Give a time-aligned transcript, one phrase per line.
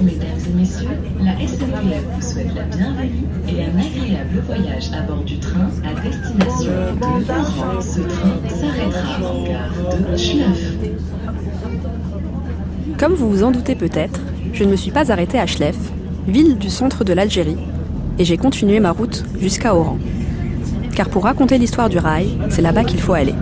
[0.00, 0.88] Mesdames et messieurs,
[1.20, 6.00] la SNCF vous souhaite la bienvenue et un agréable voyage à bord du train à
[6.00, 7.82] destination de.
[7.82, 10.74] Ce train s'arrêtera en gare de Schleff.
[12.98, 14.20] Comme vous vous en doutez peut-être,
[14.52, 15.78] je ne me suis pas arrêtée à Schleff,
[16.26, 17.58] ville du centre de l'Algérie,
[18.18, 19.98] et j'ai continué ma route jusqu'à Oran.
[20.98, 23.36] Car pour raconter l'histoire du rail, c'est là-bas qu'il faut aller.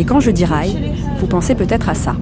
[0.00, 2.16] Et quand je dis rail, vous pensez peut-être à ça.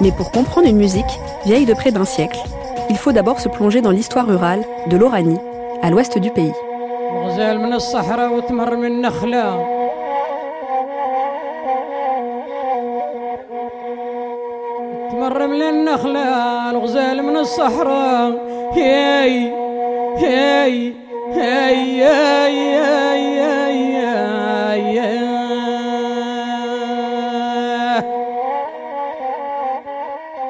[0.00, 1.04] Mais pour comprendre une musique
[1.46, 2.40] vieille de près d'un siècle,
[2.90, 5.38] il faut d'abord se plonger dans l'histoire rurale de l'Oranie,
[5.82, 6.52] à l'ouest du pays.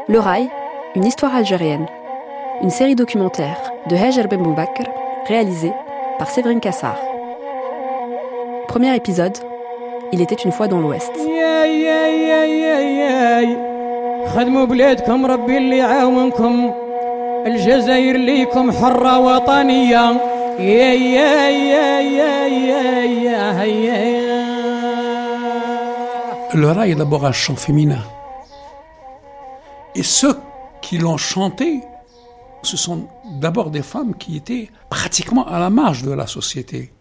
[0.07, 0.49] Le rail,
[0.95, 1.87] une histoire algérienne
[2.62, 3.58] Une série documentaire
[3.90, 4.84] de Hajar Ben Boubakr,
[5.28, 5.72] réalisée
[6.18, 7.00] par Séverine Cassard.
[8.68, 9.38] Premier épisode,
[10.12, 11.12] Il était une fois dans l'Ouest.
[14.28, 16.72] خدموا بلادكم ربي اللي يعاونكم
[17.46, 20.12] الجزائر ليكم حرة وطنية
[20.60, 24.10] يا يا يا يا يا يا يا
[26.54, 28.04] Le rail est d'abord un chant féminin.
[29.96, 30.38] Et ceux
[30.82, 31.84] qui l'ont chanté,
[32.65, 33.09] ce sont
[33.41, 36.93] d'abord des femmes qui étaient pratiquement à la marge de la société.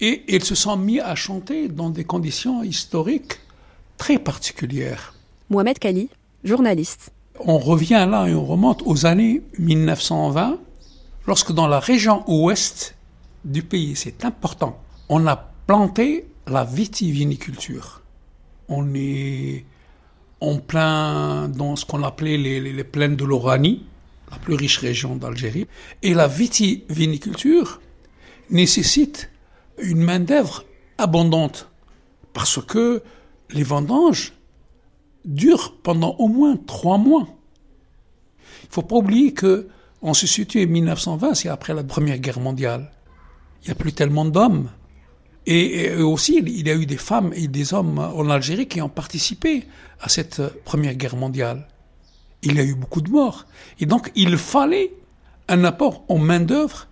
[0.00, 3.40] Et ils se sont mis à chanter dans des conditions historiques
[3.96, 5.14] très particulières.
[5.50, 6.08] Mohamed Kali,
[6.44, 7.10] journaliste.
[7.40, 10.58] On revient là et on remonte aux années 1920,
[11.26, 12.94] lorsque dans la région ouest
[13.44, 14.78] du pays, c'est important,
[15.08, 18.02] on a planté la vitiviniculture.
[18.68, 19.64] On est
[20.40, 23.84] en plein dans ce qu'on appelait les, les- les plaines de l'Oranie,
[24.30, 25.66] la plus riche région d'Algérie.
[26.02, 27.80] Et la vitiviniculture
[28.50, 29.30] nécessite
[29.78, 30.64] une main-d'œuvre
[30.98, 31.68] abondante
[32.32, 33.02] parce que
[33.50, 34.32] les vendanges
[35.24, 37.28] durent pendant au moins trois mois.
[38.64, 39.68] Il faut pas oublier que
[40.00, 42.92] on se situe en 1920, c'est après la Première Guerre mondiale.
[43.62, 44.70] Il n'y a plus tellement d'hommes.
[45.46, 48.80] Et, et aussi, il y a eu des femmes et des hommes en Algérie qui
[48.80, 49.64] ont participé
[50.00, 51.66] à cette Première Guerre mondiale.
[52.42, 53.46] Il y a eu beaucoup de morts.
[53.80, 54.92] Et donc, il fallait
[55.48, 56.86] un apport en main-d'œuvre.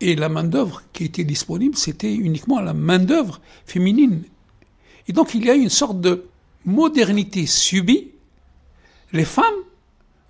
[0.00, 4.24] Et la main-d'œuvre qui était disponible, c'était uniquement la main-d'œuvre féminine.
[5.08, 6.26] Et donc, il y a eu une sorte de
[6.64, 8.12] modernité subie.
[9.12, 9.44] Les femmes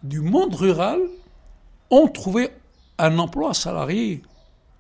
[0.03, 1.01] du monde rural
[1.91, 2.51] ont trouvé
[2.99, 4.23] un emploi salarié.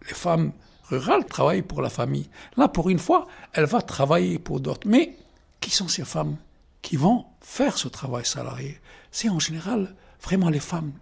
[0.06, 0.53] Les femmes
[0.84, 2.28] rurales travaillent pour la famille.
[2.56, 4.87] Là, pour une fois, elle va travailler pour d'autres.
[4.87, 5.17] Mais
[5.61, 6.37] qui sont ces femmes?
[6.84, 8.78] Qui vont faire ce travail salarié
[9.11, 10.93] C'est en général vraiment les femmes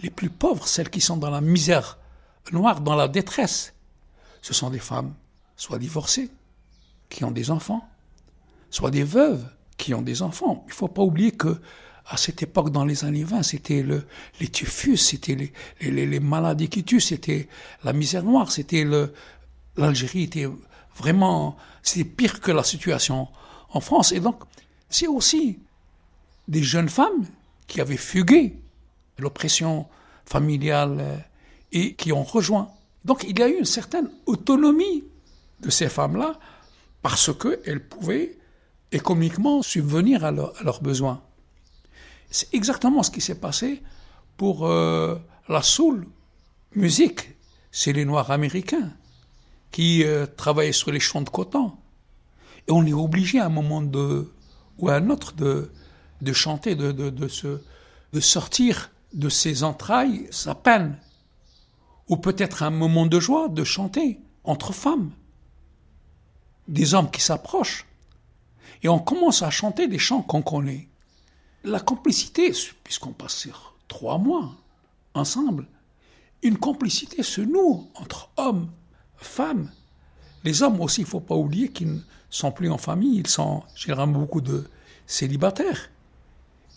[0.00, 1.98] les plus pauvres, celles qui sont dans la misère
[2.52, 3.74] noire, dans la détresse.
[4.40, 5.14] Ce sont des femmes
[5.56, 6.30] soit divorcées,
[7.10, 7.86] qui ont des enfants,
[8.70, 9.46] soit des veuves
[9.76, 10.64] qui ont des enfants.
[10.66, 11.60] Il ne faut pas oublier que
[12.06, 14.06] à cette époque, dans les années 20, c'était le,
[14.40, 15.34] les typhus, c'était
[15.80, 17.48] les, les, maladies qui tuent, c'était
[17.84, 18.86] la misère noire, c'était
[19.76, 20.48] l'Algérie était
[20.96, 23.28] vraiment, c'était pire que la situation
[23.70, 24.12] en France.
[24.12, 24.36] Et donc,
[24.88, 25.58] c'est aussi
[26.48, 27.26] des jeunes femmes
[27.66, 28.56] qui avaient fugué
[29.18, 29.86] l'oppression
[30.24, 31.16] familiale euh,
[31.72, 32.70] et qui ont rejoint.
[33.04, 35.04] Donc, il y a eu une certaine autonomie
[35.60, 36.38] de ces femmes-là
[37.02, 38.36] parce qu'elles pouvaient
[38.92, 41.22] économiquement subvenir à leurs besoins.
[42.30, 43.82] C'est exactement ce qui s'est passé
[44.36, 45.16] pour euh,
[45.48, 46.06] la soul
[46.74, 47.30] musique.
[47.70, 48.92] C'est les Noirs américains
[49.70, 51.72] qui euh, travaillaient sur les champs de coton.
[52.68, 54.28] Et on est obligé à un moment de,
[54.78, 55.70] ou à un autre de,
[56.20, 57.60] de chanter, de, de, de, se,
[58.12, 60.98] de sortir de ses entrailles sa peine.
[62.08, 65.10] ou peut-être un moment de joie de chanter entre femmes,
[66.68, 67.86] des hommes qui s'approchent,
[68.82, 70.88] et on commence à chanter des chants qu'on connaît.
[71.64, 72.52] La complicité,
[72.84, 73.48] puisqu'on passe
[73.88, 74.54] trois mois
[75.14, 75.66] ensemble,
[76.42, 78.70] une complicité se noue entre hommes,
[79.16, 79.72] femmes.
[80.44, 83.62] Les hommes aussi, il ne faut pas oublier qu'ils sont plus en famille, ils sont
[83.74, 84.64] généralement beaucoup de
[85.06, 85.90] célibataires.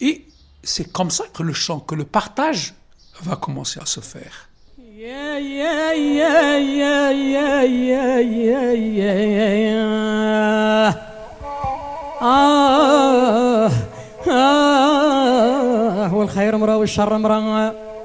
[0.01, 0.25] Et
[0.63, 2.73] c'est comme ça que le chant, que le partage
[3.21, 4.49] va commencer à se faire.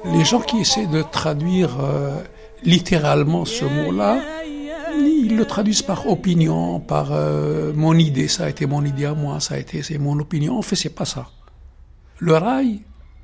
[0.04, 2.16] Les gens qui essaient de traduire euh,
[2.62, 4.18] littéralement ce mot-là,
[5.00, 9.14] ils le traduisent par opinion, par euh, mon idée, ça a été mon idée à
[9.14, 10.58] moi, ça a été c'est mon opinion.
[10.58, 11.30] En fait, c'est pas ça.
[12.18, 12.82] Le rail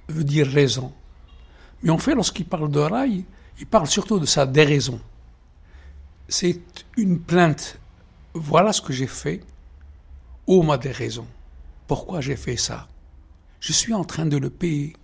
[0.09, 0.93] veut dire raison.
[1.83, 3.25] Mais en fait, lorsqu'il parle de rail,
[3.59, 5.01] il parle surtout de sa déraison.
[6.29, 6.61] C'est
[6.97, 7.79] une plainte.
[8.35, 9.41] Voilà ce que j'ai fait.
[10.47, 11.27] Oh, ma déraison.
[11.87, 12.89] Pourquoi j'ai fait ça?
[13.61, 14.95] Je suis en train de le payer.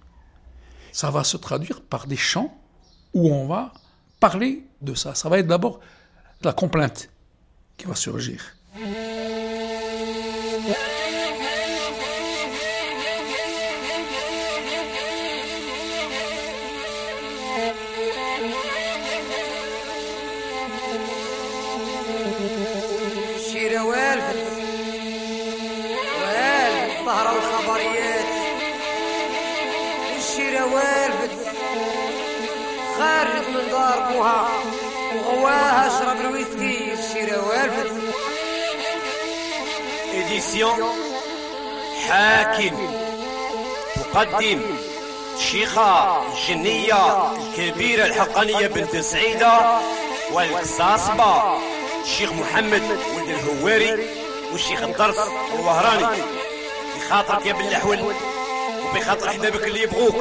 [0.93, 2.57] Ça va se traduire par des chants
[3.13, 3.73] où on va
[4.21, 5.15] parler de ça.
[5.15, 5.81] Ça va être d'abord
[6.43, 7.09] la complainte
[7.77, 8.41] qui va surgir.
[40.57, 40.93] إديسيون
[42.09, 42.91] حاكم
[43.95, 44.63] تقدم
[45.37, 49.79] الشيخة الجنية الكبيرة الحقانية بنت سعيدة
[50.33, 51.59] والقصاصبة
[52.05, 52.83] الشيخ محمد
[53.17, 54.07] ولد الهواري
[54.53, 55.17] والشيخ الدرس
[55.55, 56.23] الوهراني.
[56.97, 58.15] بخاطرك يا بن الحول
[58.95, 60.15] وبخاطر حبابك اللي يبغوك.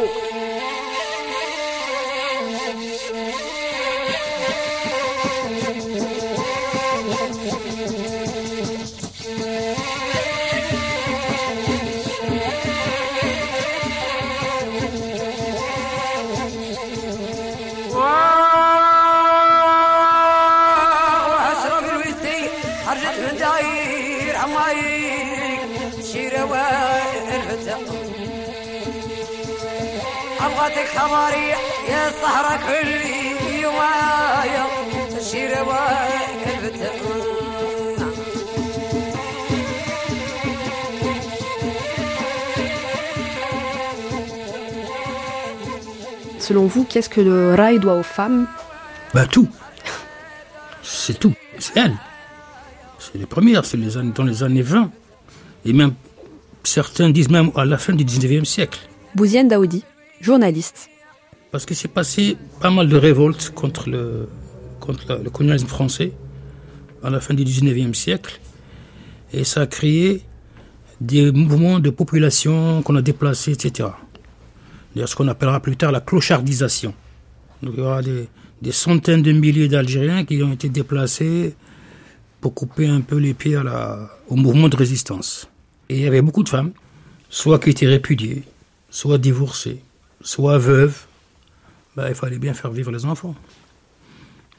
[30.75, 31.48] أبغاتك خبري
[31.88, 32.90] يا صحرا كل
[33.62, 34.66] يومايا
[35.19, 36.90] الشيرة والفتة
[46.38, 48.46] Selon vous, qu'est-ce que le rail doit aux femmes
[49.14, 49.48] Bah tout.
[50.82, 51.34] C'est tout.
[51.58, 51.96] C'est elle.
[52.98, 54.90] C'est les premières, c'est les années, dans les années 20.
[55.66, 55.92] Et même,
[56.64, 58.81] certains disent même à la fin du 19e siècle.
[59.14, 59.84] Bouzienne Daoudi,
[60.21, 60.89] journaliste.
[61.51, 64.27] Parce que c'est passé pas mal de révoltes contre le,
[64.79, 66.12] contre le colonialisme français
[67.03, 68.39] à la fin du 19e siècle.
[69.33, 70.21] Et ça a créé
[71.01, 73.89] des mouvements de population qu'on a déplacés, etc.
[74.95, 76.94] Ce qu'on appellera plus tard la clochardisation.
[77.62, 78.27] Donc il y aura des,
[78.62, 81.55] des centaines de milliers d'Algériens qui ont été déplacés
[82.41, 83.57] pour couper un peu les pieds
[84.27, 85.50] au mouvement de résistance.
[85.89, 86.72] Et il y avait beaucoup de femmes,
[87.29, 88.43] soit qui étaient répudiées,
[88.89, 89.81] soit divorcées,
[90.25, 91.05] soit veuves.
[91.96, 93.36] Bah, il fallait bien faire vivre les enfants.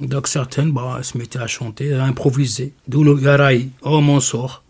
[0.00, 2.73] Donc certaines bah, se mettaient à chanter, à improviser.
[2.88, 4.62] D'où le garaï, oh mon sort,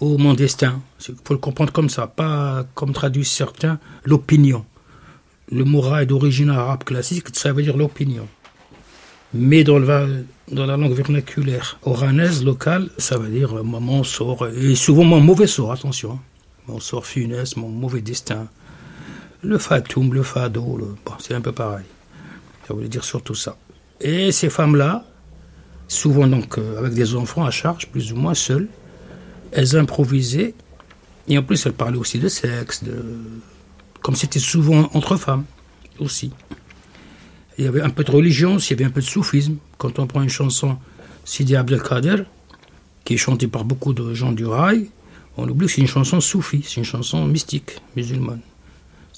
[0.00, 0.80] oh mon destin.
[1.06, 4.64] Il faut le comprendre comme ça, pas comme traduisent certains, l'opinion.
[5.50, 8.28] Le mot raï d'origine arabe classique, ça veut dire l'opinion.
[9.34, 14.46] Mais dans, le, dans la langue vernaculaire oranaise, locale, ça veut dire euh, mon sort,
[14.46, 16.12] et souvent mon mauvais sort, attention.
[16.12, 16.20] hein.
[16.66, 18.48] Mon sort funeste, mon mauvais destin.
[19.42, 21.84] Le fatoum, le fado, le- bon, c'est un peu pareil.
[22.66, 23.56] Ça voulait dire surtout ça.
[24.00, 25.04] Et ces femmes-là,
[25.86, 28.68] souvent donc euh, avec des enfants à charge, plus ou moins seules,
[29.52, 30.54] elles improvisaient.
[31.28, 32.94] Et en plus, elles parlaient aussi de sexe, de...
[34.02, 35.44] comme c'était souvent entre femmes
[35.98, 36.32] aussi.
[37.58, 39.56] Il y avait un peu de religion, il y avait un peu de soufisme.
[39.78, 40.78] Quand on prend une chanson
[41.24, 42.22] Sidi Abdelkader,
[43.04, 44.90] qui est chantée par beaucoup de gens du rail,
[45.36, 48.40] on oublie que c'est une chanson soufie, c'est une chanson mystique, musulmane.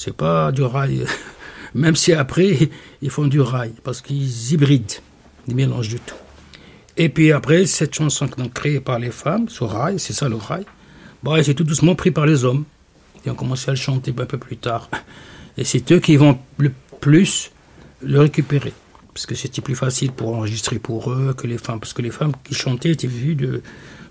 [0.03, 1.05] C'est pas du rail,
[1.75, 2.71] même si après
[3.03, 5.03] ils font du rail, parce qu'ils hybrident,
[5.47, 6.15] ils mélangent du tout.
[6.97, 10.37] Et puis après, cette chanson donc, créée par les femmes, ce rail, c'est ça le
[10.37, 10.65] rail,
[11.23, 12.65] bah, c'est tout doucement pris par les hommes.
[13.27, 14.89] Ils ont commencé à le chanter un peu plus tard.
[15.59, 17.51] Et c'est eux qui vont le plus
[18.01, 18.73] le récupérer.
[19.13, 22.11] parce que c'était plus facile pour enregistrer pour eux que les femmes, parce que les
[22.11, 23.61] femmes qui chantaient étaient vues de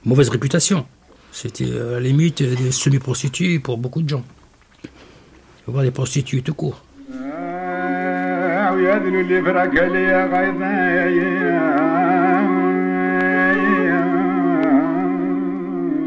[0.06, 0.86] mauvaise réputation.
[1.32, 4.24] C'était à la limite des semi-prostituées pour beaucoup de gens.
[5.70, 6.82] Voir des prostituées tout court.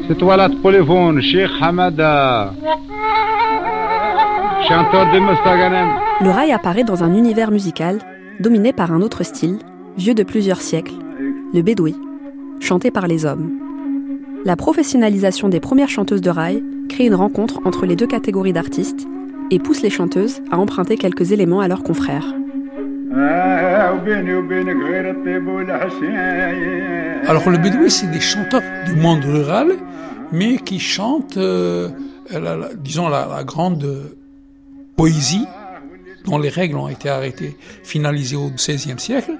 [0.08, 2.52] C'est toilette polyphone, Cheikh Hamada.
[4.68, 5.88] Chanteur de Mustaganem.
[6.22, 8.00] Le rail apparaît dans un univers musical
[8.40, 9.58] dominé par un autre style,
[9.96, 10.94] vieux de plusieurs siècles,
[11.54, 11.94] le bédoui,
[12.58, 13.50] chanté par les hommes.
[14.44, 19.06] La professionnalisation des premières chanteuses de rail crée une rencontre entre les deux catégories d'artistes
[19.52, 22.26] et pousse les chanteuses à emprunter quelques éléments à leurs confrères.
[27.28, 29.72] Alors le bédoui, c'est des chanteurs du monde rural,
[30.32, 31.88] mais qui chantent, euh,
[32.30, 33.86] la- la- disons, la, la grande
[34.96, 35.46] poésie
[36.24, 39.32] dont les règles ont été arrêtées, finalisées au XVIe siècle,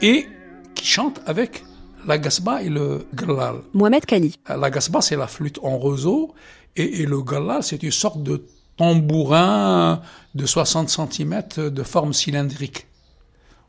[0.00, 0.26] et
[0.74, 1.64] qui chantent avec
[2.06, 3.56] la gasba et le galal.
[3.74, 6.32] Mohamed Kali, La gasba, c'est la flûte en roseau,
[6.76, 8.42] et, et le galal, c'est une sorte de
[8.80, 10.00] tambourin
[10.34, 12.86] de 60 cm de forme cylindrique.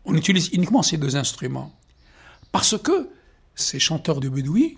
[0.06, 1.74] On utilise uniquement ces deux instruments.
[2.54, 3.10] Parce que
[3.54, 4.78] ces chanteurs de bédoui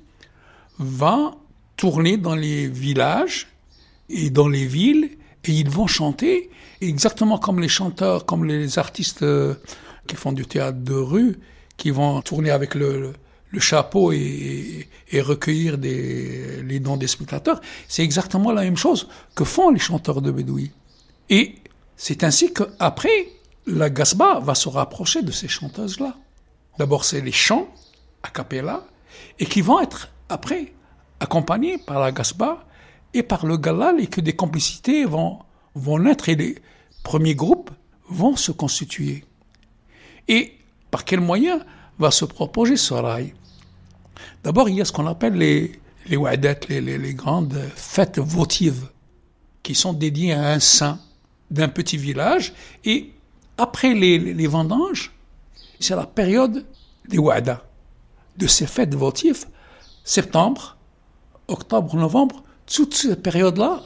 [0.79, 1.35] vont
[1.77, 3.47] tourner dans les villages
[4.09, 5.11] et dans les villes
[5.45, 6.49] et ils vont chanter
[6.81, 9.53] exactement comme les chanteurs, comme les artistes euh,
[10.07, 11.37] qui font du théâtre de rue,
[11.77, 13.13] qui vont tourner avec le,
[13.53, 14.87] le- chapeau et,
[15.21, 17.61] recueillir les dons des spectateurs.
[17.87, 20.71] C'est exactement la même chose que font les chanteurs de bédoui.
[21.29, 21.55] Et
[21.95, 23.29] c'est ainsi qu'après,
[23.65, 26.15] la Gasba va se rapprocher de ces chanteuses-là.
[26.79, 27.67] D'abord, c'est les chants
[28.23, 28.85] a cappella
[29.39, 30.73] et qui vont être après
[31.19, 32.65] accompagnés par la Gasba
[33.13, 35.39] et par le Galal et que des complicités vont,
[35.99, 36.55] naître et les
[37.03, 37.69] premiers groupes
[38.09, 39.23] vont se constituer.
[40.27, 40.53] Et
[40.89, 41.61] par quels moyens
[41.99, 43.33] va se proposer ce rail?
[44.43, 48.89] D'abord, il y a ce qu'on appelle les, les wadat, les, les- grandes fêtes votives,
[49.61, 50.99] qui sont dédiées à un saint
[51.49, 52.53] d'un petit village.
[52.83, 53.11] Et
[53.57, 55.11] après les, les- vendanges,
[55.79, 56.65] c'est la période
[57.07, 57.63] des wada,
[58.37, 59.45] de ces fêtes votives,
[60.03, 60.77] septembre,
[61.47, 63.81] octobre, novembre, toute cette période-là.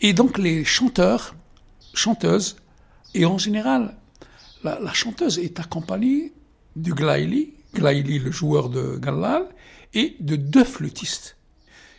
[0.00, 1.34] Et donc les chanteurs,
[1.94, 2.56] chanteuses,
[3.14, 3.96] et en général,
[4.62, 6.32] la, la chanteuse est accompagnée
[6.76, 9.46] du glaili, glaili le joueur de galal,
[10.20, 11.36] de deux flûtistes.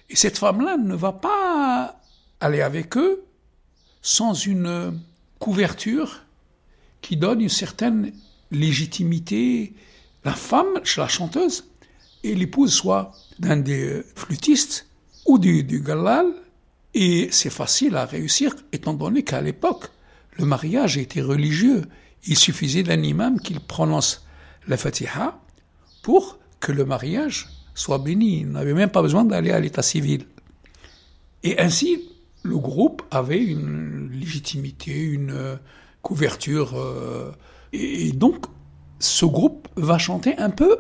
[0.10, 2.02] Et cette femme-là ne va pas
[2.40, 3.24] aller avec eux
[4.02, 5.00] sans une
[5.40, 6.24] couverture
[7.02, 8.12] qui donne une certaine
[8.52, 9.74] légitimité.
[10.26, 11.66] La femme, la chanteuse,
[12.24, 14.88] et l'épouse soit d'un des flûtistes
[15.26, 16.28] ou du, du galal,
[16.94, 19.90] et c'est facile à réussir étant donné qu'à l'époque,
[20.38, 21.84] le mariage était religieux.
[22.26, 24.26] Il suffisait d'un imam qu'il prononce
[24.68, 25.40] la fatiha
[26.02, 27.48] pour que le mariage
[27.80, 28.42] soit béni.
[28.42, 30.26] Il n'avait même pas besoin d'aller à l'état civil.
[31.44, 32.10] Et ainsi,
[32.44, 35.56] le groupe avait une légitimité, une euh,
[36.02, 36.78] couverture.
[36.78, 37.32] euh,
[37.72, 38.46] et, donc,
[39.00, 40.80] ce groupe va chanter un peu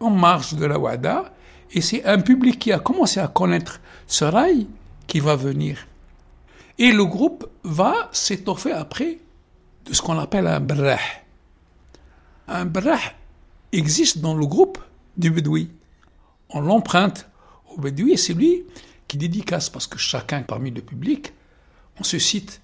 [0.00, 1.32] en marge de la Wada.
[1.72, 4.66] Et c'est un public qui a commencé à connaître ce rail
[5.06, 5.86] qui va venir.
[6.78, 9.18] Et le groupe va s'étoffer après
[9.86, 10.98] de ce qu'on appelle un brah.
[12.48, 13.00] Un brah
[13.72, 14.78] existe dans le groupe
[15.16, 15.70] du Bédoui.
[16.56, 17.28] On l'emprunte
[17.68, 18.64] au Bédoui et c'est lui
[19.08, 21.34] qui dédicace parce que chacun parmi le public,
[22.00, 22.62] on se cite,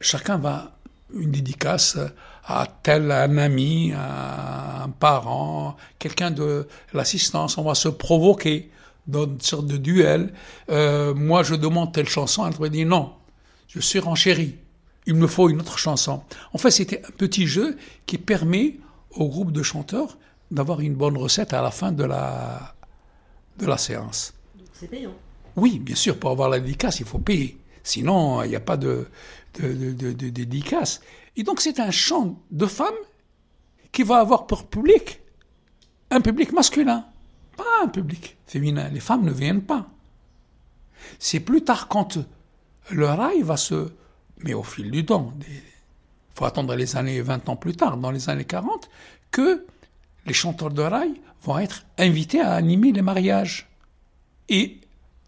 [0.00, 0.78] chacun va
[1.12, 1.98] une dédicace
[2.44, 7.58] à tel un ami, à un parent, quelqu'un de l'assistance.
[7.58, 8.70] On va se provoquer
[9.08, 10.32] dans une sorte de duel.
[10.70, 13.12] Euh, moi, je demande telle chanson, elle va dire non,
[13.66, 14.54] je suis renchéri.
[15.06, 16.22] Il me faut une autre chanson.
[16.52, 18.78] En fait, c'était un petit jeu qui permet
[19.10, 20.16] au groupe de chanteurs
[20.52, 22.76] d'avoir une bonne recette à la fin de la,
[23.58, 24.34] de la séance.
[24.72, 25.12] C'est payant.
[25.56, 27.58] Oui, bien sûr, pour avoir la dédicace, il faut payer.
[27.82, 29.06] Sinon, il n'y a pas de,
[29.60, 31.00] de, de, de- de dédicace.
[31.36, 32.94] Et donc, c'est un chant de femmes
[33.90, 35.20] qui va avoir pour public
[36.10, 37.06] un public masculin,
[37.56, 38.88] pas un public féminin.
[38.90, 39.86] Les femmes ne viennent pas.
[41.18, 42.18] C'est plus tard quand
[42.90, 43.90] le rail va se...
[44.44, 45.54] Mais au fil du temps, il
[46.34, 48.88] faut attendre les années 20 ans plus tard, dans les années 40,
[49.30, 49.64] que
[50.26, 53.68] les chanteurs de rail vont être invités à animer les mariages.
[54.48, 54.80] Et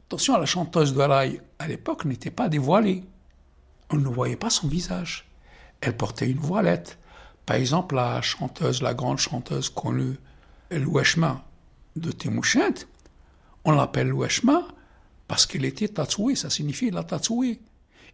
[0.07, 3.05] attention, la chanteuse de rail à l'époque n'était pas dévoilée.
[3.91, 5.27] On ne voyait pas son visage.
[5.81, 6.99] Elle portait une voilette.
[7.47, 10.17] Par exemple, la chanteuse, la grande chanteuse connue,
[10.71, 11.45] Louechma
[11.97, 12.87] de Temouchent,
[13.65, 14.63] on l'appelle Louechma
[15.29, 17.61] parce qu'elle était tatouée, ça signifie la tatouée.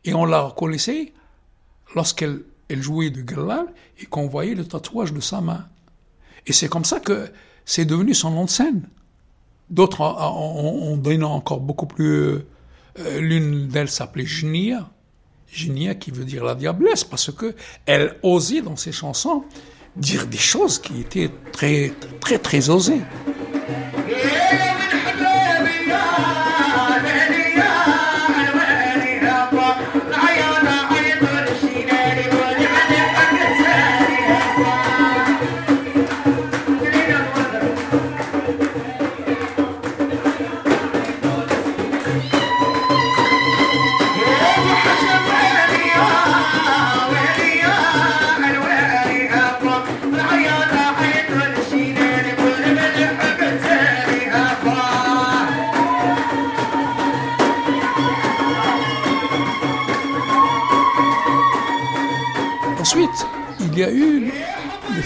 [0.04, 1.12] Et on la reconnaissait
[1.94, 3.66] lorsqu'elle elle jouait du galal
[3.98, 5.68] et qu'on voyait le tatouage de sa main.
[6.46, 7.32] Et c'est comme ça que
[7.70, 8.82] c'est devenu son nom de scène.
[9.70, 12.40] D'autres ont donné encore beaucoup plus.
[12.98, 14.90] Euh, l'une d'elles s'appelait Genia.
[15.46, 17.54] Genia qui veut dire la diablesse, parce que
[17.86, 19.44] elle osait dans ses chansons
[19.94, 23.02] dire des choses qui étaient très, très, très osées.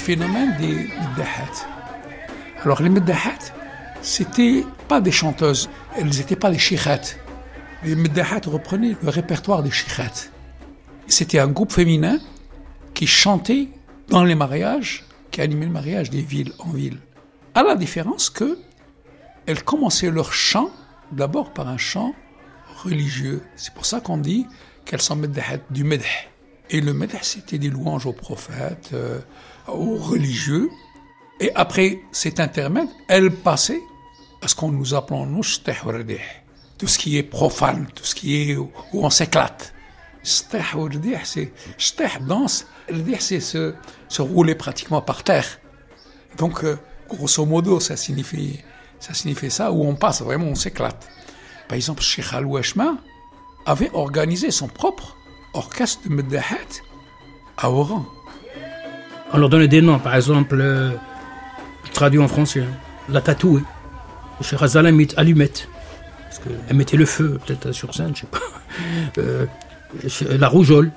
[0.04, 1.66] Phénomène des meddahat.
[2.62, 3.38] Alors les meddahat,
[4.02, 7.00] c'était pas des chanteuses, elles n'étaient pas des shikhat.
[7.84, 10.28] Les meddahat reprenaient le répertoire des shikhat.
[11.06, 12.18] C'était un groupe féminin
[12.92, 13.68] qui chantait
[14.08, 16.98] dans les mariages, qui animait le mariage des villes en ville.
[17.54, 18.58] À la différence que
[19.46, 20.68] elles commençaient leur chant
[21.12, 22.14] d'abord par un chant
[22.82, 23.42] religieux.
[23.56, 24.46] C'est pour ça qu'on dit
[24.84, 26.04] qu'elles sont meddahat du medh.
[26.68, 29.20] Et le medh, c'était des louanges aux prophètes, euh,
[29.68, 30.70] aux religieux.
[31.40, 33.82] Et après cet intermède, elles passaient
[34.42, 35.42] à ce qu'on nous appelons nous
[36.78, 39.74] tout ce qui est profane, tout ce qui est où on s'éclate.
[40.22, 40.50] c'est
[42.26, 42.66] danse,
[43.18, 43.74] c'est se,
[44.08, 45.60] se rouler pratiquement par terre.
[46.36, 46.78] Donc, euh,
[47.08, 48.60] grosso modo, ça signifie,
[48.98, 51.08] ça signifie ça, où on passe vraiment, on s'éclate.
[51.68, 52.46] Par exemple, Sheikh al
[53.66, 55.16] avait organisé son propre
[55.54, 56.82] orchestre de Meddahat
[57.56, 58.04] à Oran.
[59.34, 60.90] On leur donnait des noms, par exemple, euh,
[61.92, 62.72] traduit en français, hein.
[63.08, 63.62] la tatouée.
[64.40, 65.68] Cheikh Azalam allumette.
[66.22, 68.38] Parce qu'elle mettait le feu, peut-être sur scène, je sais pas.
[69.18, 69.46] Euh,
[70.30, 70.90] la rougeole.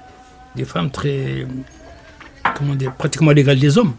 [0.56, 1.45] Des femmes très.
[2.56, 3.93] Comment dire, pratiquement l'égale des hommes.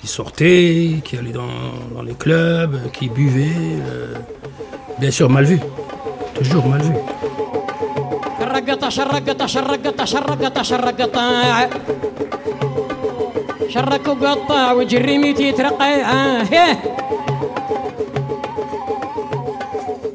[0.00, 3.78] Qui sortaient, qui allaient dans, les clubs, qui buvaient.
[3.86, 4.14] Euh,
[4.98, 5.60] bien sûr, mal vu.
[6.34, 6.92] Toujours mal vu.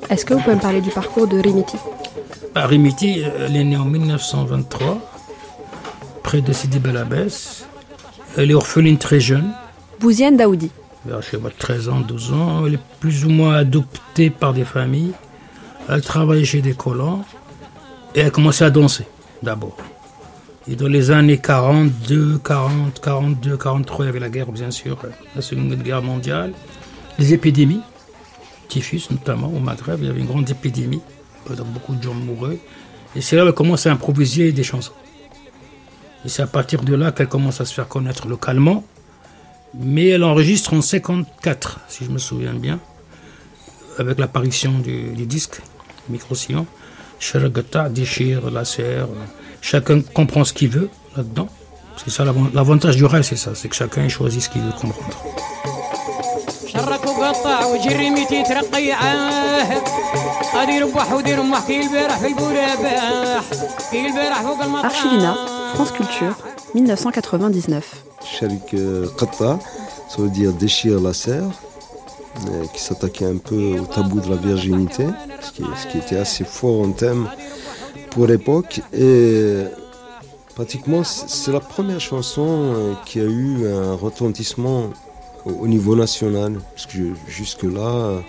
[0.10, 1.78] Est-ce que vous pouvez me parler du parcours de Rimiti?
[2.56, 4.98] Bah, Rimiti, elle est née en 1923,
[6.24, 7.66] près de Sidi Belabès.
[8.38, 9.54] Elle est orpheline très jeune.
[10.00, 10.72] Bouzienne Daoudi?
[11.06, 11.20] Vers
[11.60, 12.66] 13 ans, 12 ans.
[12.66, 15.14] Elle est plus ou moins adoptée par des familles.
[15.90, 17.22] Elle travaille chez des colons.
[18.16, 19.06] Et elle a commencé à danser,
[19.44, 19.78] d'abord.
[20.68, 24.98] Et dans les années 42, 40, 42, 43, il y avait la guerre, bien sûr,
[25.36, 26.54] la Seconde Guerre mondiale,
[27.20, 27.82] les épidémies,
[28.70, 31.02] typhus notamment, au Maghreb, il y avait une grande épidémie,
[31.50, 32.60] donc beaucoup de gens mouraient.
[33.16, 34.94] Et c'est là qu'elle commence à improviser des chansons.
[36.26, 38.86] Et c'est à partir de là qu'elle commence à se faire connaître localement.
[39.74, 42.80] Mais elle enregistre en 54, si je me souviens bien,
[43.98, 45.62] avec l'apparition du, du disque,
[46.10, 46.66] Micro-Sillon.
[47.24, 49.08] Sharagata déchire la serre.
[49.62, 51.48] Chacun comprend ce qu'il veut là-dedans.
[52.04, 55.18] C'est ça l'avantage du rail, c'est ça, c'est que chacun choisit ce qu'il veut comprendre.
[64.84, 65.38] Archivina,
[65.76, 66.36] France Culture,
[66.76, 68.04] 1999.
[68.26, 68.76] Sharik
[69.18, 69.60] Qatta,
[70.10, 71.46] ça veut dire déchire la serre,
[72.74, 75.06] qui s'attaquait un peu au tabou de la virginité,
[75.42, 77.28] ce qui, était assez fort en thème
[78.12, 78.82] pour l'époque.
[78.94, 79.64] Et
[80.56, 84.90] pratiquement, c'est la première chanson euh, qui a eu un retentissement
[85.46, 88.22] au niveau national, parce que jusque-là,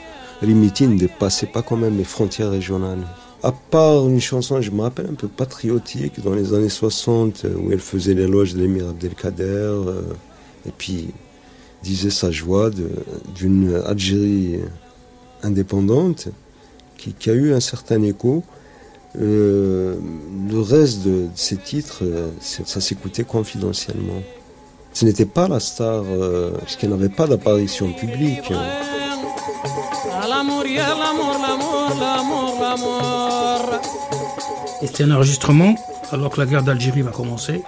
[0.43, 3.07] Rimiti ne dépassait pas quand même les frontières régionales.
[3.43, 7.71] À part une chanson, je me rappelle, un peu patriotique, dans les années 60, où
[7.71, 10.03] elle faisait l'éloge de l'émir Abdelkader, euh,
[10.67, 11.13] et puis
[11.85, 12.71] disait sa joie
[13.37, 14.61] d'une Algérie
[15.43, 16.29] indépendante,
[16.97, 18.43] qui, a eu un certain écho.
[19.21, 19.97] Euh,
[20.51, 24.23] le reste de, ces titres, euh, ça s'écoutait confidentiellement.
[24.93, 28.53] Ce n'était pas la star, euh, parce qu'elle n'avait pas d'apparition publique.
[34.81, 35.75] C'était un enregistrement
[36.11, 37.63] alors que la guerre d'Algérie va commencer.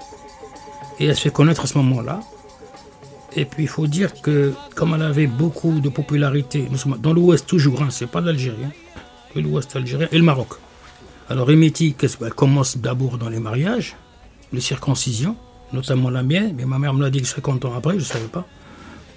[0.98, 2.20] Et elle se fait connaître à ce moment-là.
[3.36, 6.68] Et puis il faut dire que comme elle avait beaucoup de popularité,
[6.98, 8.72] dans l'Ouest toujours, hein, c'est pas l'Algérie, hein,
[9.40, 10.54] l'Ouest algérien et le Maroc.
[11.28, 13.94] Alors Emeti, elle commence d'abord dans les mariages,
[14.52, 15.36] les circoncisions,
[15.72, 18.28] notamment la mienne, mais ma mère me l'a dit 50 ans après, je ne savais
[18.28, 18.46] pas.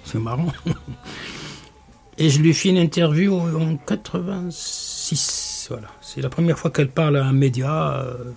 [0.04, 0.52] C'est marrant.
[2.18, 5.68] Et je lui fais une interview en 86.
[5.70, 5.88] Voilà.
[6.02, 7.94] C'est la première fois qu'elle parle à un média.
[7.94, 8.34] euh,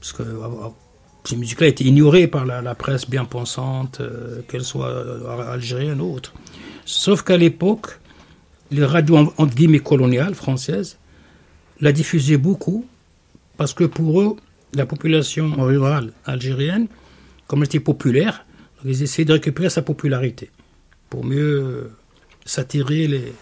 [0.00, 0.68] parce que euh,
[1.26, 6.14] ces musiques-là étaient ignorées par la, presse bien pensante, euh, qu'elle soit euh, algérienne ou
[6.14, 6.32] autre.
[6.84, 7.98] Sauf qu'à l'époque,
[8.70, 10.98] les radios en- entre guillemets coloniales françaises
[11.80, 12.86] la diffusaient beaucoup
[13.56, 14.36] parce que pour eux,
[14.74, 16.86] la population rurale algérienne,
[17.46, 18.44] comme elle était populaire,
[18.84, 20.50] ils essayaient de récupérer sa popularité
[21.10, 21.90] pour mieux euh,
[22.44, 23.32] s'attirer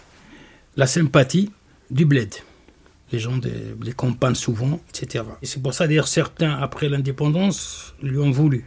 [0.77, 1.51] la sympathie
[1.91, 2.33] du bled
[3.14, 5.24] Les gens des, des campagnes souvent, etc.
[5.42, 8.60] Et c'est pour ça d'ailleurs certains, après l'indépendance, lui ont voulu.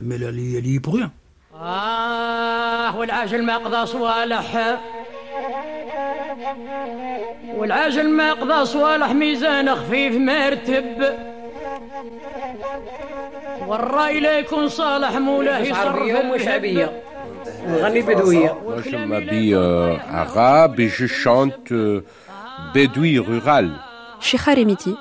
[0.00, 1.10] Mais elle y elle y est pour rien.
[1.54, 4.78] آه والعجل ما قضى صوالح
[7.56, 11.04] والعجل ما قضى صوالح ميزان خفيف مرتب
[13.66, 16.52] والراي لا يكون صالح مولاه مش يصرف عربية ومش الهب.
[16.54, 17.02] عبية
[17.66, 22.00] نغني بدوية Moi, je m'habille euh, arabe et je chante euh,
[22.74, 23.70] bédoui rural.
[24.24, 24.94] Sheikha Remiti,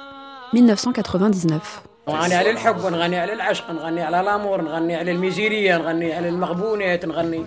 [0.54, 1.62] 1999.
[2.10, 7.06] نغني على الحب ونغني على العشق نغني على الامور نغني على الميزيريه نغني على المغبونات
[7.06, 7.46] نغني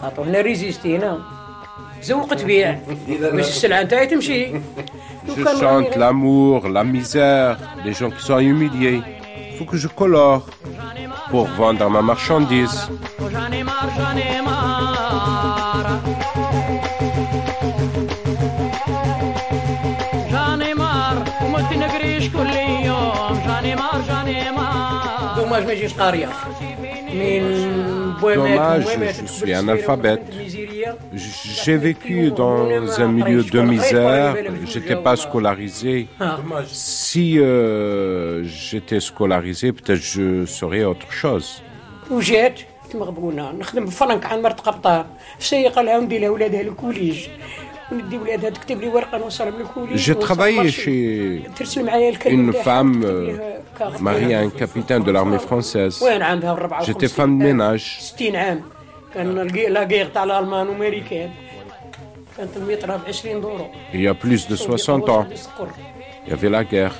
[0.00, 1.22] خاطر هنا ريزيستي هنا
[2.02, 4.60] زوق تبيع باش السلعه نتاعي تمشي
[5.26, 9.00] Je chante l'amour, la misère, les gens qui sont humiliés.
[9.50, 10.42] Il faut que je colore
[11.30, 12.78] pour vendre ma marchandise.
[25.68, 26.28] مار دوماج ما يجيش قاريه
[27.14, 30.20] من بويمات Dommage, وبويمات je تكبر suis السفيرة analphabète.
[30.20, 30.96] وتكبر الميزيرية.
[31.64, 34.34] J'ai vécu dans un milieu de misère.
[34.72, 36.06] J'étais pas scolarisé.
[36.66, 41.60] Si euh, j'étais scolarisé, peut-être je serais autre chose.
[42.10, 45.04] وجات كنت مغبونه نخدم بفرنك عن مرت قبطان
[45.38, 47.18] سيقه لها وندي لها ولادها للكوليج
[49.95, 51.43] J'ai travaillé chez
[52.25, 53.37] une femme euh,
[53.99, 56.03] mariée à un capitaine de l'armée française.
[56.85, 57.97] J'étais femme de ménage.
[63.93, 65.25] Il y a plus de 60 ans,
[66.25, 66.93] il y avait la guerre.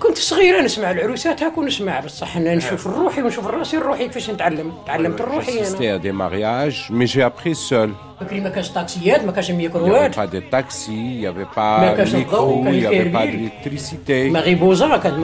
[0.00, 4.72] كنت صغيرة نسمع العروسات هاك ونسمع بصح أنا نشوف روحي ونشوف راسي روحي كيفاش نتعلم
[4.86, 9.32] تعلمت روحي أنا سيتي دي مارياج مي جي ابري سول بكري ما كانش طاكسيات ما
[9.32, 14.96] كانش ميكروات با دي تاكسي يافي با ما كانش الضوء ما كانش با ديليكتريسيتي مغيبوزة
[14.96, 15.18] كانت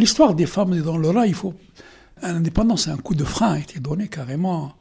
[0.00, 1.54] l'histoire des femmes dans le rail, il faut.
[2.22, 4.74] L'indépendance, un coup de frein a été donné carrément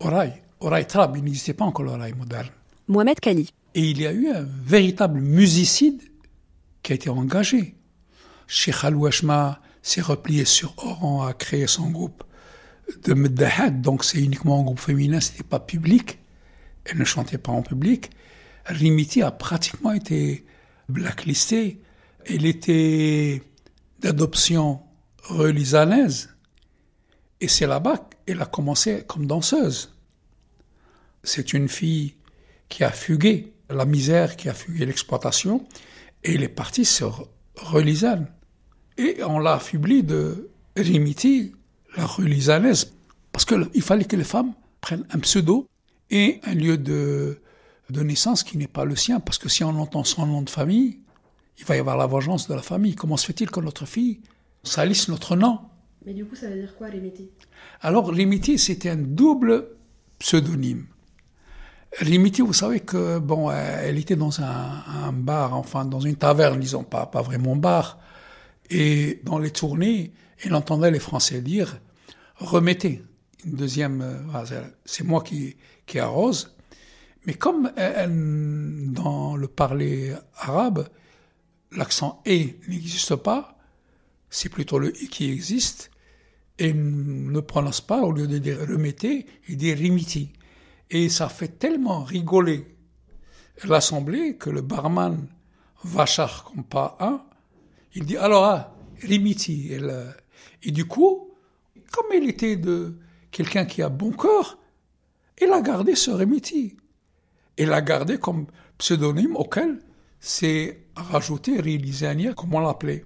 [0.00, 0.42] au rail.
[0.60, 2.48] Au rail trab, il n'existait pas encore le rail moderne.
[2.88, 3.52] Mohamed Kali.
[3.74, 6.00] Et il y a eu un véritable musicide
[6.82, 7.74] qui a été engagé.
[8.46, 12.24] Cheikh Al-Washma s'est replié sur Oran, a créé son groupe
[13.04, 16.18] de Meddahat, donc c'est uniquement un groupe féminin, c'était pas public.
[16.84, 18.10] Elle ne chantait pas en public.
[18.66, 20.44] Rimiti a pratiquement été
[20.88, 21.80] blacklistée.
[22.24, 23.42] Elle était
[24.00, 24.80] d'adoption
[25.22, 26.30] relisanaise.
[27.40, 29.94] Et c'est là-bas qu'elle a commencé comme danseuse.
[31.22, 32.14] C'est une fille
[32.68, 35.66] qui a fugué la misère, qui a fugué l'exploitation,
[36.22, 38.28] et elle est partie sur Relisane.
[38.96, 41.52] Et on l'a affublée de Rimiti,
[41.96, 42.92] la relisanaise,
[43.32, 45.66] parce qu'il fallait que les femmes prennent un pseudo
[46.10, 47.40] et un lieu de
[47.90, 51.00] naissance qui n'est pas le sien, parce que si on entend son nom de famille,
[51.58, 52.94] il va y avoir la vengeance de la famille.
[52.94, 54.20] Comment se fait-il que notre fille
[54.62, 55.60] salisse notre nom
[56.04, 57.30] Mais du coup, ça veut dire quoi, métiers
[57.80, 59.68] alors, Rimiti, c'était un double
[60.18, 60.86] pseudonyme.
[61.98, 66.16] Rimiti, vous savez que, bon, euh, elle était dans un, un bar, enfin, dans une
[66.16, 67.98] taverne, disons, pas, pas vraiment bar.
[68.70, 70.12] Et dans les tournées,
[70.44, 71.78] elle entendait les Français dire
[72.36, 73.02] remettez.
[73.44, 74.46] Une deuxième, euh, voilà,
[74.84, 76.54] c'est moi qui, qui arrose.
[77.26, 80.88] Mais comme elle- elle, dans le parler arabe,
[81.72, 83.56] l'accent et n'existe pas,
[84.30, 85.90] c'est plutôt le i qui existe,
[86.58, 90.32] et ne prononce pas, au lieu de dire remettez, il dit rimiti.
[90.90, 92.76] Et ça fait tellement rigoler
[93.64, 95.26] l'assemblée que le barman
[95.84, 97.22] Vachar comme pas un,
[97.94, 99.72] il dit alors ah, rimiti.
[100.62, 101.30] Et du coup,
[101.92, 102.98] comme il était de
[103.30, 104.58] quelqu'un qui a bon cœur,
[105.40, 106.76] il a gardé ce rimiti.
[107.58, 108.46] Il l'a gardé comme
[108.78, 109.80] pseudonyme auquel
[110.26, 113.04] c'est rajouter Rilisania, comme on l'appelait.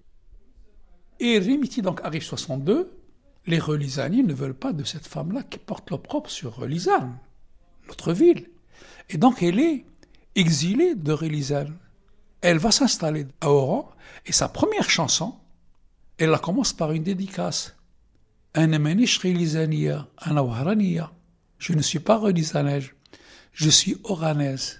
[1.19, 2.99] Et Rimiti donc arrive 62,
[3.47, 7.19] les Relisaniens ne veulent pas de cette femme-là qui porte l'opprobre sur Relisane,
[7.89, 8.49] notre ville.
[9.11, 9.85] Et donc elle est
[10.35, 11.77] exilée de Relisane.
[12.41, 13.91] Elle va s'installer à Oran
[14.25, 15.35] et sa première chanson,
[16.17, 17.77] elle la commence par une dédicace.
[21.59, 22.89] Je ne suis pas Relisanaise,
[23.53, 24.80] je suis oranaise.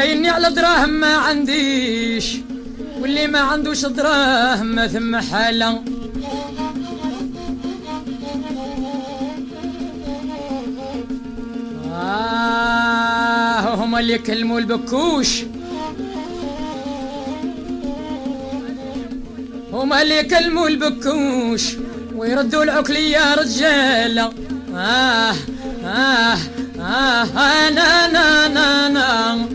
[0.00, 2.36] سايلني على دراهم ما عنديش
[3.00, 5.82] واللي ما عندوش دراهم ما ثم حاله
[11.92, 15.42] آه هم اللي يكلموا البكوش
[19.72, 21.62] هم اللي يكلموا البكوش
[22.14, 24.32] ويردوا العكلية رجالة
[24.76, 25.34] آه
[25.84, 26.38] آه
[26.80, 27.22] آه
[27.68, 29.49] أنا نا نا نا آه أنا نا نا نا أنا نا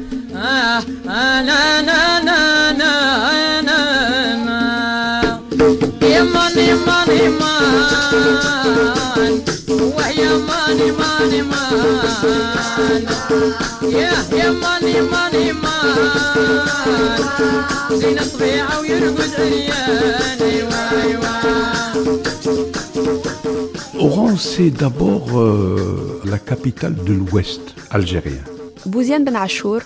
[13.83, 15.97] يا يا ماني ماني مان
[17.91, 21.31] زين الطبيعة ويرقد عريان ايوا ايوا
[23.99, 27.61] Oran, c'est d'abord euh, la capitale de l'Ouest
[27.91, 28.43] algérien.
[28.87, 29.81] Bouziane Ben Achour,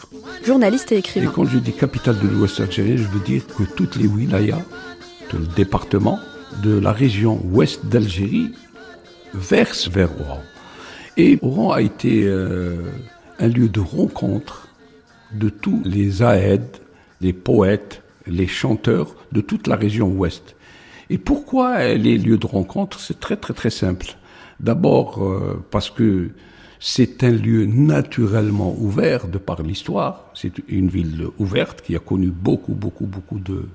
[0.50, 1.04] journaliste et
[1.36, 4.64] quand je dis capitale de l'Ouest algérien, je veux dire que toutes les wilayas,
[5.30, 6.18] tout le département
[6.64, 8.50] de la région ouest d'Algérie
[9.36, 10.42] versent vers Oran.
[11.18, 12.78] Et Oran a été euh,
[13.38, 14.70] un lieu de rencontre
[15.34, 16.78] de tous les aèdes,
[17.22, 20.56] les poètes, les chanteurs de toute la région ouest.
[21.12, 23.00] Et pourquoi les lieux de rencontre?
[23.00, 24.08] C'est très très très simple.
[24.60, 26.32] D'abord euh, parce que
[26.80, 30.32] c'est un lieu naturellement ouvert de par l'histoire.
[30.34, 33.66] C'est une ville ouverte qui a connu beaucoup beaucoup beaucoup de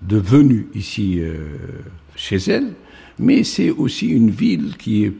[0.00, 1.58] de venues ici euh,
[2.16, 2.72] chez elle.
[3.18, 5.12] Mais c'est aussi une ville qui est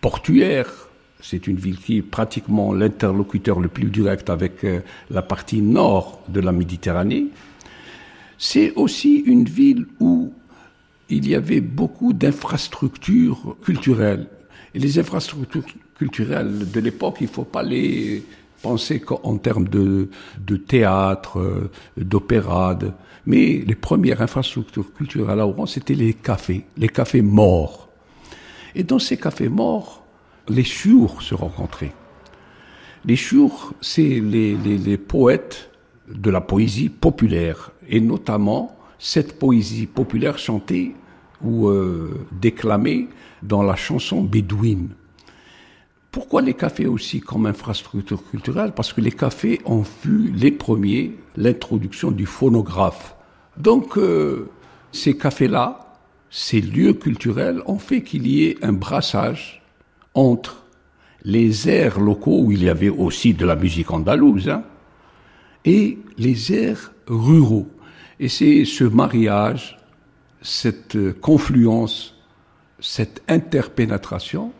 [0.00, 0.88] portuaire.
[1.20, 6.22] C'est une ville qui est pratiquement l'interlocuteur le plus direct avec euh, la partie nord
[6.28, 7.28] de la Méditerranée.
[8.38, 10.32] C'est aussi une ville où
[11.08, 14.26] il y avait beaucoup d'infrastructures culturelles.
[14.74, 15.64] Et les infrastructures
[15.98, 18.24] culturelles de l'époque, il ne faut pas les
[18.62, 20.08] penser qu'en termes de,
[20.66, 22.78] théâtre, euh, d'opéra,
[23.26, 27.88] mais les premières infrastructures culturelles à Oran, c'était les cafés, les cafés morts.
[28.74, 30.04] Et dans ces cafés morts,
[30.48, 31.94] les chours se rencontraient.
[33.04, 35.70] Les chours, c'est les poètes
[36.08, 40.94] de la poésie populaire, et notamment cette poésie populaire chantée
[41.42, 43.08] ou euh, déclamée
[43.42, 44.90] dans la chanson bédouine.
[46.16, 48.72] Pourquoi les cafés aussi comme infrastructure culturelle?
[48.74, 53.14] Parce que les cafés ont vu les premiers l'introduction du phonographe.
[53.58, 54.48] Donc euh,
[54.92, 55.98] ces cafés-là,
[56.30, 59.62] ces lieux culturels ont fait qu'il y ait un brassage
[60.14, 60.64] entre
[61.22, 64.62] les airs locaux où il y avait aussi de la musique andalouse hein,
[65.66, 67.68] et les airs ruraux.
[68.20, 69.78] Et c'est ce mariage,
[70.40, 72.14] cette euh, confluence,
[72.80, 74.52] cette interpénétration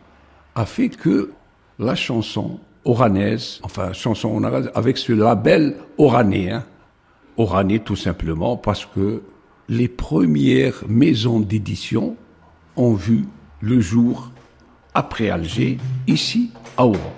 [0.53, 1.31] a fait que
[1.79, 6.63] la chanson oranaise, enfin chanson oranaise avec ce label oranais, hein,
[7.37, 9.21] oranais tout simplement parce que
[9.69, 12.15] les premières maisons d'édition
[12.75, 13.25] ont vu
[13.61, 14.31] le jour
[14.93, 17.13] après Alger, ici à Oran.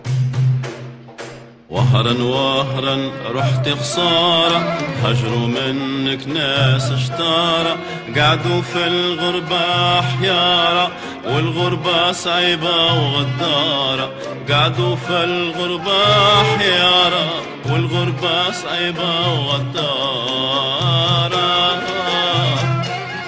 [1.70, 4.58] وهرا وهرا رحت خسارة
[5.04, 7.76] هجروا منك ناس اشتارة
[8.16, 10.90] قعدوا في الغربة حيارة
[11.26, 14.10] والغربة صعيبة وغدارة
[14.50, 16.04] قعدوا في الغربة
[16.58, 17.24] حيارة
[17.70, 20.44] والغربة صعيبة وغدارة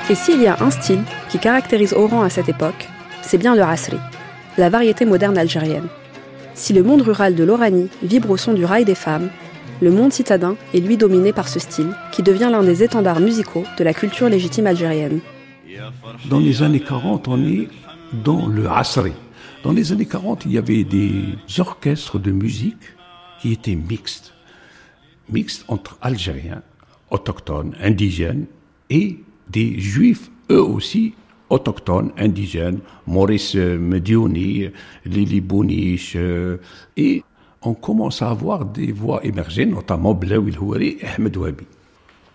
[0.09, 2.89] Et s'il y a un style qui caractérise Oran à cette époque,
[3.23, 3.99] c'est bien le Asri,
[4.57, 5.89] la variété moderne algérienne.
[6.54, 9.30] Si le monde rural de l'Oranie vibre au son du rail des femmes,
[9.82, 13.64] le monde citadin est lui dominé par ce style qui devient l'un des étendards musicaux
[13.78, 15.22] de la culture légitime algérienne.
[16.30, 17.68] Dans les années 40, on est
[18.14, 19.14] dans le Asri.
[19.64, 21.24] Dans les années 40, il y avait des
[21.58, 22.96] orchestres de musique
[23.42, 24.34] qui étaient mixtes.
[25.30, 26.62] Mixtes entre Algériens,
[27.10, 28.46] autochtones, indigènes,
[28.90, 31.14] et des juifs, eux aussi,
[31.52, 34.70] autochtones, indigènes, Maurice Medioni,
[35.06, 36.58] Lili Bouniche, euh,
[36.98, 37.24] et
[37.62, 41.66] on commence à avoir des voix émerger, notamment Blaoui Houari et Ahmed Ouabi.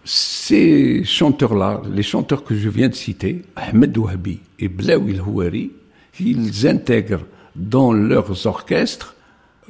[0.05, 5.73] Ces chanteurs-là, les chanteurs que je viens de citer, Ahmed Ouabi et Blaoui Houari,
[6.21, 7.27] ils intègrent
[7.57, 9.17] dans leurs orchestres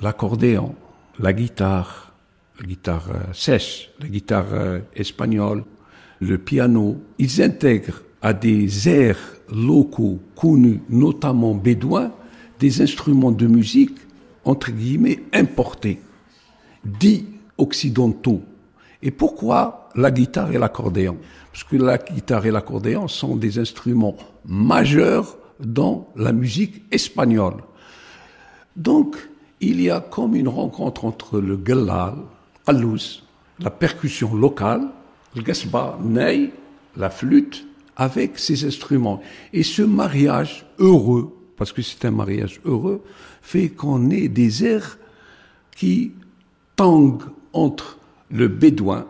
[0.02, 0.74] l'accordéon,
[1.18, 2.12] la guitare,
[2.61, 5.64] la guitare euh, sèche, la guitare euh, espagnole,
[6.20, 7.00] le piano.
[7.18, 12.12] Ils intègrent à des airs locaux connus, notamment bédouins,
[12.59, 13.96] des instruments de musique,
[14.44, 16.00] entre guillemets, importés,
[16.85, 17.26] dits
[17.59, 18.42] occidentaux.
[19.02, 21.16] Et pourquoi la guitare et l'accordéon?
[21.52, 27.56] Parce que la guitare et l'accordéon sont des instruments majeurs dans la musique espagnole.
[28.76, 29.16] Donc,
[29.61, 32.14] il y a comme une rencontre entre le gallal,
[32.66, 33.22] alous,
[33.59, 34.88] la percussion locale,
[35.35, 36.52] le gasba, ney,
[36.96, 37.65] la flûte,
[37.96, 39.20] avec ces instruments.
[39.52, 43.02] Et ce mariage heureux, parce que c'est un mariage heureux,
[43.42, 44.98] fait qu'on ait des airs
[45.76, 46.12] qui
[46.76, 47.98] tanguent entre
[48.30, 49.06] le bédouin,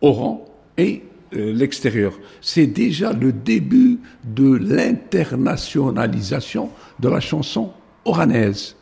[0.00, 0.46] Oran,
[0.78, 1.02] et
[1.34, 2.18] euh, l'extérieur.
[2.40, 7.72] C'est déjà le début de l'internationalisation de la chanson
[8.04, 8.76] oranaise.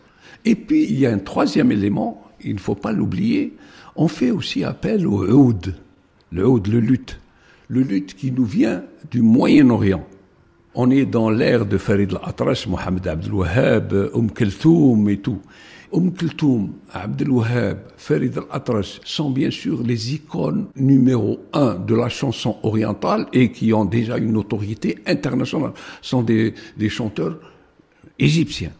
[0.44, 3.54] Et puis, il y a un troisième élément, il ne faut pas l'oublier,
[3.96, 5.74] on fait aussi appel au oud,
[6.30, 7.18] le oud, le luth,
[7.68, 10.04] le luth qui nous vient du Moyen-Orient.
[10.74, 15.40] On est dans l'ère de Farid al-Atrash, Mohamed Abdel Wahhab, Kulthum et tout.
[15.92, 22.08] Umm Kulthum, Abdel Wahhab, Farid al-Atrash sont bien sûr les icônes numéro un de la
[22.08, 25.72] chanson orientale et qui ont déjà une autorité internationale.
[26.02, 26.54] Ce sont des
[26.88, 27.38] chanteurs
[28.18, 28.72] égyptiens.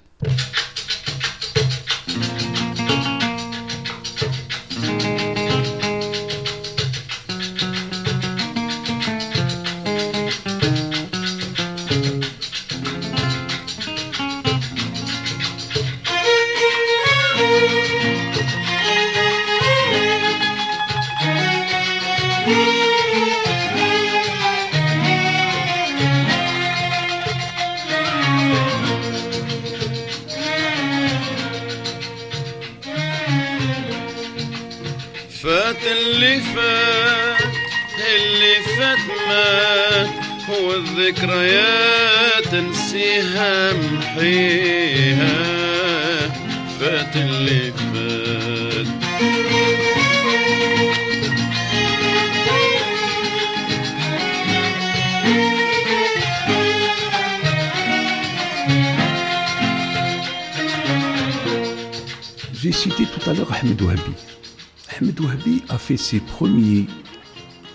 [66.09, 66.87] Ses premiers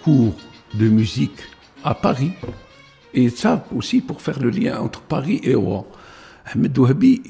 [0.04, 0.34] cours
[0.74, 1.40] de musique
[1.84, 2.32] à Paris.
[3.14, 5.86] Et ça aussi pour faire le lien entre Paris et Oran.
[6.46, 7.22] Ahmed Ouhabi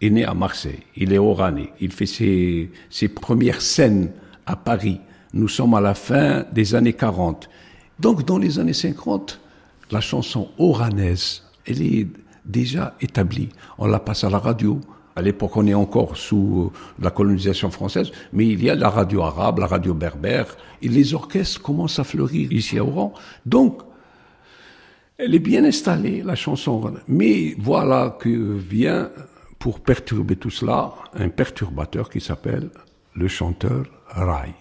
[0.00, 4.12] est né à Marseille, il est oranais, il fait ses, ses premières scènes
[4.46, 5.00] à Paris.
[5.34, 7.50] Nous sommes à la fin des années 40.
[7.98, 9.40] Donc dans les années 50,
[9.90, 12.06] la chanson oranaise, elle est
[12.44, 13.48] déjà établie.
[13.76, 14.80] On la passe à la radio.
[15.14, 19.22] À l'époque, on est encore sous la colonisation française, mais il y a la radio
[19.22, 23.12] arabe, la radio berbère, et les orchestres commencent à fleurir ici à Oran.
[23.44, 23.82] Donc,
[25.18, 26.94] elle est bien installée, la chanson.
[27.06, 29.10] Mais voilà que vient,
[29.58, 32.70] pour perturber tout cela, un perturbateur qui s'appelle
[33.14, 34.54] le chanteur Rai.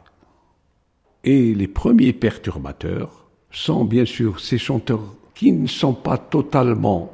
[1.24, 7.12] Et les premiers perturbateurs sont bien sûr ces chanteurs qui ne sont pas totalement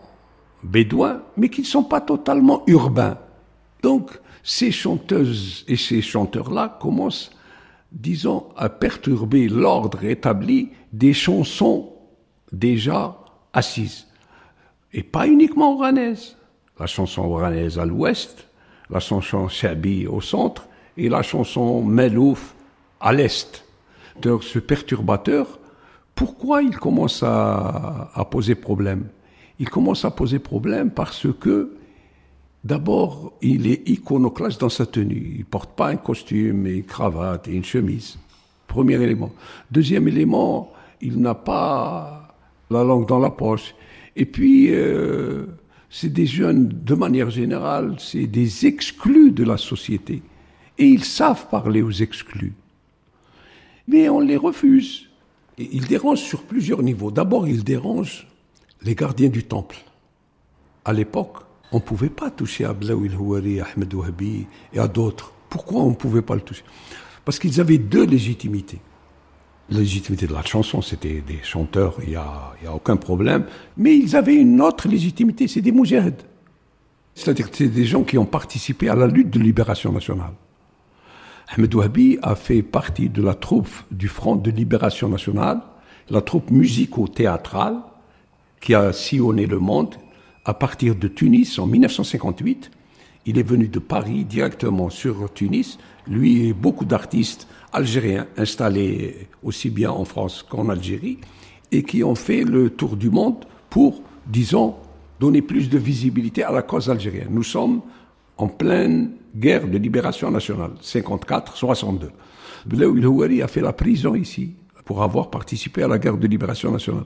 [0.63, 3.17] bédouins, mais qui ne sont pas totalement urbains.
[3.87, 4.11] Donc,
[4.43, 7.31] ces chanteuses et ces chanteurs-là commencent,
[7.93, 11.93] disons, à perturber l'ordre établi des chansons
[12.51, 13.17] déjà
[13.53, 14.07] assises.
[14.91, 16.35] Et pas uniquement oranaises.
[16.77, 18.49] La chanson oranaise à l'ouest,
[18.89, 20.67] la chanson shabi au centre
[20.97, 22.53] et la chanson melouf
[22.99, 23.63] à l'est.
[24.21, 25.59] Donc, ce perturbateur,
[26.13, 29.07] pourquoi il commence à poser problème?
[29.59, 31.76] Il commence à poser problème parce que
[32.67, 35.35] D'abord, il est iconoclaste dans sa tenue.
[35.37, 38.17] Il porte pas un costume et une cravate et une chemise.
[38.67, 39.31] Premier élément.
[39.71, 42.35] Deuxième élément, il n'a pas
[42.69, 43.73] la langue dans la poche.
[44.17, 45.45] Et puis, euh,
[45.89, 50.21] c'est des jeunes, de manière générale, c'est des exclus de la société.
[50.77, 52.53] Et ils savent parler aux exclus.
[53.87, 55.07] Mais on les refuse.
[55.57, 57.11] Ils dérangent sur plusieurs niveaux.
[57.11, 58.27] D'abord, ils dérangent
[58.83, 59.77] les gardiens du temple.
[60.83, 63.93] À l'époque, on ne pouvait pas toucher à Blaoui Houari, à Ahmed
[64.73, 65.33] et à d'autres.
[65.49, 66.63] Pourquoi on ne pouvait pas le toucher?
[67.25, 68.79] Parce qu'ils avaient deux légitimités.
[69.69, 73.45] La légitimité de la chanson, c'était des chanteurs, il n'y a, y a aucun problème.
[73.75, 76.23] Mais ils avaient une autre légitimité, c'est des moujaheds.
[77.15, 80.33] C'est-à-dire que c'est des gens qui ont participé à la lutte de libération nationale.
[81.49, 85.61] Ahmed Ouabi a fait partie de la troupe du Front de libération nationale,
[86.09, 87.77] la troupe musico-théâtrale
[88.61, 89.95] qui a sillonné le monde
[90.47, 92.71] à partir de Tunis en 1958.
[93.25, 95.77] Il est venu de Paris directement sur Tunis,
[96.07, 101.19] lui et beaucoup d'artistes algériens installés aussi bien en France qu'en Algérie,
[101.73, 104.75] et qui ont fait le tour du monde pour, disons,
[105.19, 107.27] donner plus de visibilité à la cause algérienne.
[107.29, 107.81] Nous sommes
[108.37, 112.09] en pleine guerre de libération nationale, 54-62.
[112.65, 114.53] Blaoui Houari a fait la prison ici
[114.87, 117.03] pour avoir participé à la guerre de libération nationale.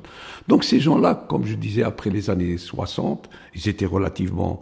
[0.48, 4.62] Donc ces gens-là, comme je disais, après les années 60, ils étaient relativement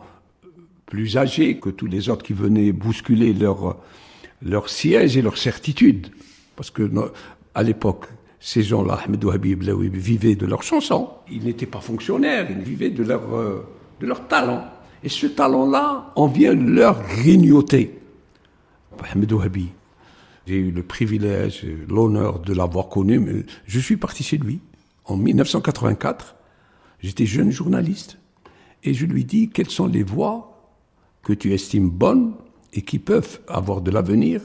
[0.85, 3.75] plus âgés que tous les autres qui venaient bousculer leur,
[4.41, 6.07] leur siège et leur certitude.
[6.55, 6.89] Parce que
[7.53, 8.05] à l'époque,
[8.39, 11.09] ces gens-là, Ahmed Ouabi Blaoui, vivaient de leurs chansons.
[11.29, 13.67] Ils n'étaient pas fonctionnaires, ils vivaient de leur, euh,
[13.99, 14.63] de leur talent.
[15.03, 17.99] Et ce talent-là, on vient leur grignoter.
[19.11, 19.67] Ahmed Ouabi,
[20.49, 24.61] j'ai eu le privilège, l'honneur de l'avoir connu, mais je suis parti chez lui
[25.05, 26.35] en 1984.
[27.01, 28.17] J'étais jeune journaliste
[28.83, 30.73] et je lui dis quelles sont les voies
[31.21, 32.33] que tu estimes bonnes
[32.73, 34.41] et qui peuvent avoir de l'avenir?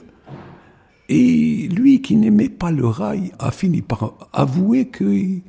[1.08, 5.40] Et lui qui n'aimait pas le rail a fini par avouer que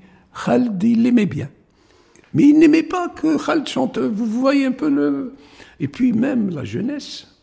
[0.46, 1.50] Khaled, il l'aimait bien.
[2.34, 3.98] Mais il n'aimait pas que Khaled chante.
[3.98, 5.36] Vous voyez un peu le...
[5.82, 7.35] Et puis même la jeunesse,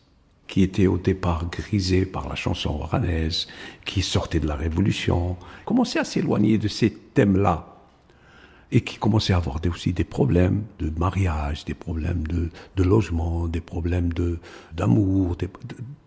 [0.53, 3.47] qui était au départ grisée par la chanson oranaise,
[3.85, 5.35] qui sortait de la Révolution,
[5.65, 7.75] commençait à s'éloigner de ces thèmes-là.
[8.71, 13.61] Et qui commençait à avoir aussi des problèmes de mariage, des problèmes de, logement, des
[13.61, 14.13] problèmes
[14.77, 15.35] d'amour,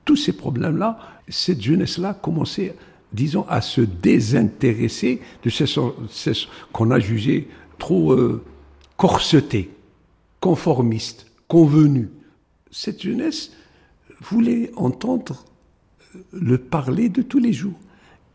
[0.04, 0.96] tous ces problèmes-là.
[1.26, 2.76] Cette jeunesse-là commençait,
[3.12, 8.44] disons, à se désintéresser de ce, ce qu'on a jugé trop euh,
[8.96, 9.72] corseté,
[10.38, 12.10] conformiste, convenu.
[12.70, 13.50] Cette jeunesse
[14.20, 15.44] voulait entendre
[16.32, 17.78] le parler de tous les jours.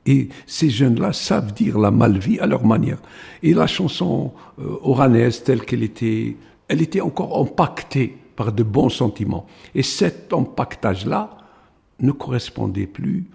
[0.06, 2.98] Et ces jeunes-là savent dire la malvie à leur manière.
[3.44, 6.36] Et la chanson euh, oranaise telle qu'elle était,
[6.68, 9.46] elle était encore empaquetée par de bons sentiments.
[9.76, 11.38] Et cet empaquetage-là
[12.00, 13.26] ne correspondait plus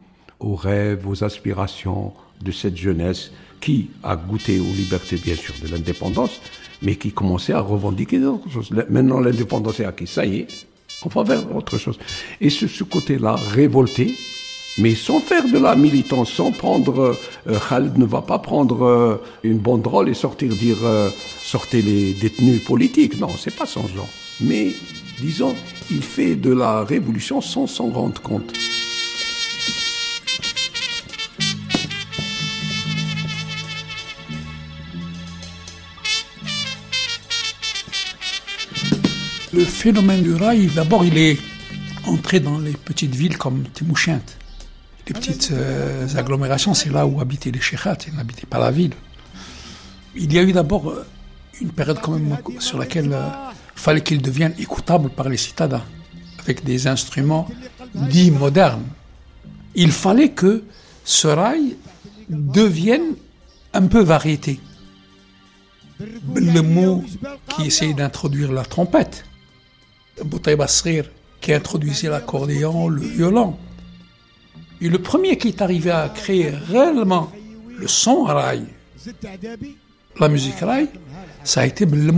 [0.41, 3.31] aux rêves, aux aspirations de cette jeunesse
[3.61, 6.41] qui a goûté aux libertés, bien sûr, de l'indépendance,
[6.83, 8.71] mais qui commençait à revendiquer d'autres choses.
[8.71, 10.67] Maintenant, l'indépendance est acquise, ça y est,
[11.05, 11.99] on va vers autre chose.
[12.41, 14.15] Et ce, ce côté-là, révolté,
[14.79, 17.17] mais sans faire de la militance, sans prendre,
[17.49, 22.13] euh, Khaled ne va pas prendre euh, une banderole et sortir dire euh, sortez les
[22.13, 23.19] détenus politiques.
[23.19, 24.09] Non, c'est pas son genre.
[24.41, 24.73] Mais
[25.19, 25.55] disons,
[25.91, 28.53] il fait de la révolution sans s'en rendre compte.
[39.57, 41.39] Le phénomène du rail, d'abord, il est
[42.05, 44.11] entré dans les petites villes comme Timouchent.
[45.07, 48.93] Les petites euh, agglomérations, c'est là où habitaient les sheikhats, ils n'habitaient pas la ville.
[50.15, 51.07] Il y a eu d'abord euh,
[51.63, 53.31] une période quand même sur laquelle il euh,
[53.75, 55.85] fallait qu'il devienne écoutable par les citadins,
[56.39, 57.49] avec des instruments
[57.95, 58.85] dits modernes.
[59.75, 60.65] Il fallait que
[61.03, 61.77] ce rail
[62.29, 63.15] devienne
[63.73, 64.61] un peu variété.
[66.35, 67.03] Le mot
[67.49, 69.25] qui essayait d'introduire la trompette,
[70.25, 71.11] Boutaïb Asrir,
[71.41, 73.57] qui introduisait l'accordéon, le violon.
[74.81, 77.31] Et le premier qui est arrivé à créer réellement
[77.79, 78.65] le son rail,
[80.19, 80.89] la musique rail,
[81.45, 82.13] ça a été le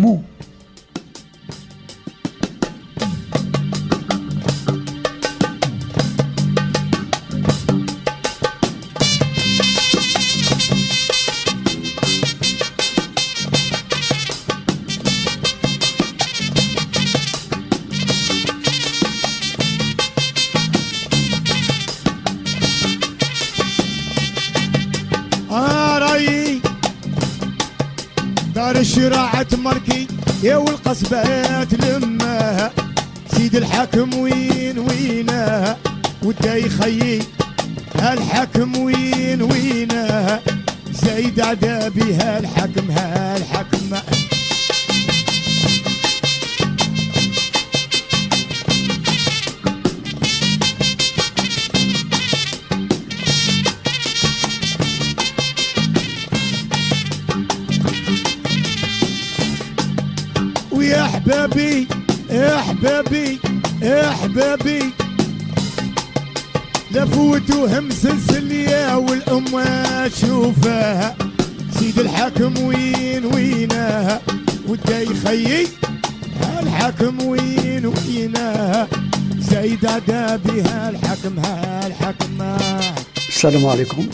[83.67, 84.07] Alaikum,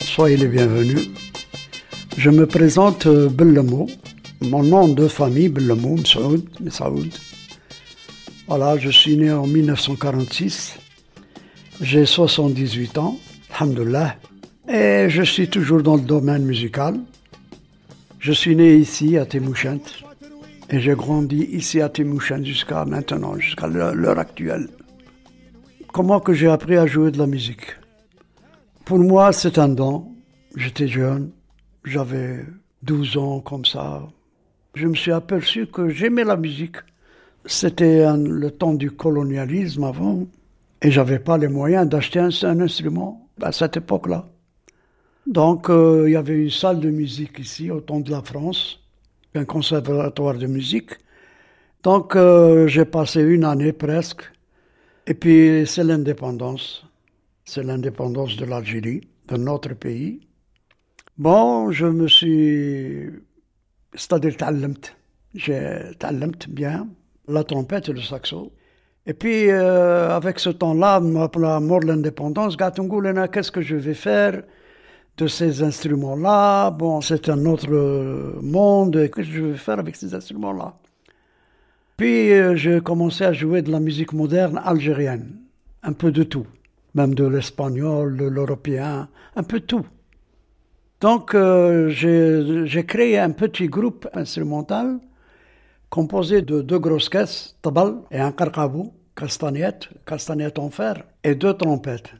[0.00, 1.10] soyez les bienvenus.
[2.16, 3.86] Je me présente euh, Bellamo,
[4.40, 7.12] mon nom de famille Bellamo, Msaoud, Msaoud.
[8.46, 10.78] Voilà, je suis né en 1946,
[11.82, 13.18] j'ai 78 ans,
[13.54, 14.16] alhamdoulilah,
[14.68, 16.98] et je suis toujours dans le domaine musical.
[18.18, 19.66] Je suis né ici à Temouchent
[20.70, 24.68] et j'ai grandi ici à Temouchent jusqu'à maintenant, jusqu'à l'heure actuelle.
[25.92, 27.78] Comment que j'ai appris à jouer de la musique?
[28.88, 30.14] Pour moi, c'est un don.
[30.56, 31.30] J'étais jeune,
[31.84, 32.46] j'avais
[32.84, 34.08] 12 ans comme ça.
[34.72, 36.76] Je me suis aperçu que j'aimais la musique.
[37.44, 40.26] C'était le temps du colonialisme avant
[40.80, 44.26] et j'avais pas les moyens d'acheter un, instrument à cette époque-là.
[45.26, 48.80] Donc euh, il y avait une salle de musique ici au temps de la France,
[49.34, 50.92] un conservatoire de musique.
[51.82, 54.22] Donc euh, j'ai passé une année presque
[55.06, 56.87] et puis c'est l'indépendance.
[57.50, 60.20] C'est l'indépendance de l'Algérie, de notre pays.
[61.16, 63.08] Bon, je me suis...
[63.94, 64.36] C'est-à-dire,
[65.34, 65.80] j'ai
[66.50, 66.86] bien.
[67.26, 68.52] La trompette et le saxo.
[69.06, 74.42] Et puis, euh, avec ce temps-là, la mort de l'indépendance, qu'est-ce que je vais faire
[75.16, 76.70] de ces instruments-là?
[76.72, 77.70] Bon, c'est un autre
[78.42, 80.74] monde, qu'est-ce que je vais faire avec ces instruments-là?
[81.96, 85.38] Puis, euh, j'ai commencé à jouer de la musique moderne algérienne,
[85.82, 86.46] un peu de tout,
[86.94, 89.86] même de l'espagnol, de l'européen, un peu tout.
[91.00, 94.98] Donc, euh, j'ai créé un petit groupe instrumental
[95.90, 101.54] composé de deux grosses caisses, tabal et un carcabou, castagnette, castagnette en fer, et deux
[101.54, 102.12] trompettes.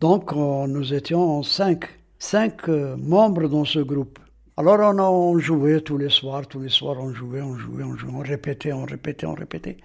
[0.00, 1.86] Donc nous étions cinq,
[2.18, 4.18] cinq euh, membres dans ce groupe.
[4.56, 7.96] Alors on, on jouait tous les soirs, tous les soirs on jouait, on jouait, on
[7.96, 9.78] jouait, on répétait, on répétait, on répétait.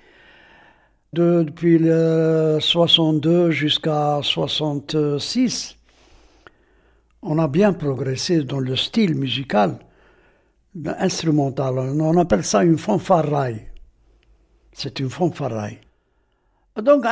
[1.12, 5.76] De, depuis le 62 jusqu'à 66,
[7.24, 9.80] on a bien progressé dans le style musical
[10.86, 11.80] instrumental.
[11.80, 13.62] On appelle ça une fanfaraille.
[14.72, 15.80] C'est une fanfaraille.
[16.80, 17.04] Donc,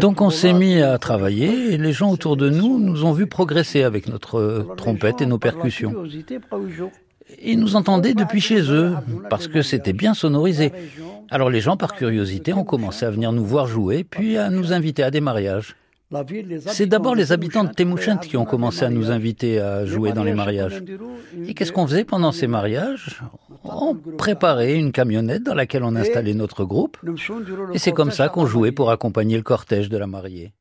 [0.00, 3.26] Donc on s'est mis à travailler et les gens autour de nous nous ont vu
[3.26, 5.94] progresser avec notre trompette et nos percussions.
[7.42, 8.92] Ils nous entendaient depuis chez eux
[9.30, 10.72] parce que c'était bien sonorisé.
[11.30, 14.72] Alors les gens par curiosité ont commencé à venir nous voir jouer puis à nous
[14.72, 15.76] inviter à des mariages.
[16.66, 20.24] C'est d'abord les habitants de Temouchent qui ont commencé à nous inviter à jouer dans
[20.24, 20.82] les mariages.
[21.46, 23.22] Et qu'est-ce qu'on faisait pendant ces mariages?
[23.64, 26.98] On préparait une camionnette dans laquelle on installait notre groupe.
[27.72, 30.52] Et c'est comme ça qu'on jouait pour accompagner le cortège de la mariée.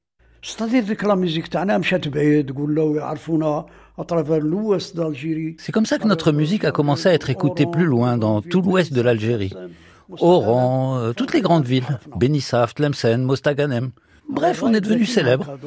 [5.58, 8.62] C'est comme ça que notre musique a commencé à être écoutée plus loin, dans tout
[8.62, 9.54] l'ouest de l'Algérie.
[10.20, 13.92] Oran, euh, toutes les grandes villes, Benissaf, Tlemcen, Mostaganem.
[14.30, 15.58] Bref, on est devenu célèbre.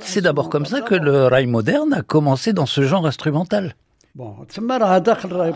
[0.00, 3.74] C'est d'abord comme ça que le rail moderne a commencé dans ce genre instrumental.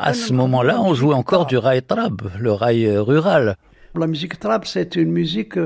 [0.00, 3.56] À ce moment-là, on jouait encore du rail trab, le rail rural.
[3.94, 5.58] La musique trab, c'est une musique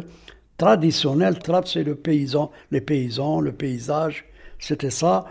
[0.59, 1.39] traditionnelle.
[1.39, 4.27] Trab, c'est le paysan, les paysans, le paysage.
[4.59, 5.25] C'était ça.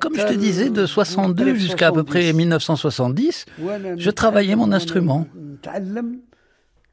[0.00, 3.46] Comme je te disais, de 62 jusqu'à à peu près 1970,
[3.96, 5.26] je travaillais mon instrument.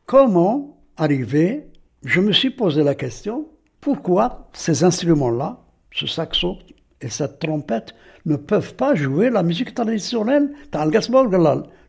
[0.06, 1.68] Comment arrivé,
[2.04, 3.48] je me suis posé la question,
[3.82, 5.60] pourquoi ces instruments-là,
[5.92, 6.58] ce saxo
[7.02, 7.96] et cette trompette,
[8.26, 10.52] ne peuvent pas jouer la musique traditionnelle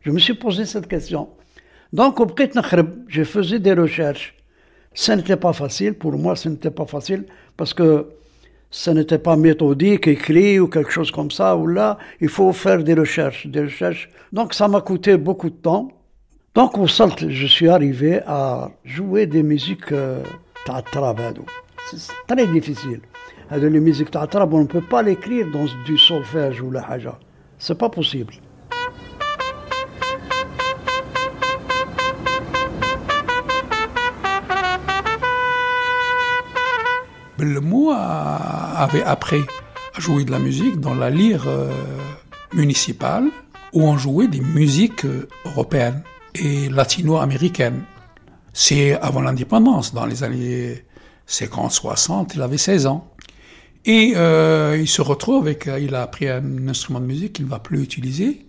[0.01, 1.29] Je me suis posé cette question.
[1.93, 2.27] Donc, au
[3.07, 4.36] je faisais des recherches.
[4.99, 7.25] Ce n'était pas facile, pour moi, ce n'était pas facile,
[7.55, 8.07] parce que
[8.71, 12.83] ce n'était pas méthodique, écrit ou quelque chose comme ça, ou là, il faut faire
[12.83, 14.09] des recherches, des recherches.
[14.33, 15.89] Donc, ça m'a coûté beaucoup de temps.
[16.55, 20.23] Donc au salt, je suis arrivé à jouer des musiques euh,
[21.93, 23.01] C'est très difficile.
[23.51, 27.19] Les musiques on ne peut pas l'écrire dans du solfège ou la haja.
[27.59, 28.33] C'est pas possible.
[37.39, 39.41] Le mot avait appris
[39.95, 41.71] à jouer de la musique dans la lyre euh,
[42.53, 43.25] municipale
[43.73, 46.01] où on jouait des musiques euh, européennes
[46.33, 47.83] et latino-américaine.
[48.53, 50.83] C'est avant l'indépendance, dans les années
[51.29, 53.11] 50-60, il avait 16 ans.
[53.85, 57.51] Et euh, il se retrouve avec, il a appris un instrument de musique qu'il ne
[57.51, 58.47] va plus utiliser,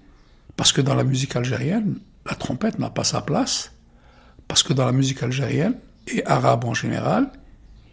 [0.57, 3.73] parce que dans la musique algérienne, la trompette n'a pas sa place,
[4.49, 5.75] Parce que dans la musique algérienne
[6.07, 7.31] et arabe en général,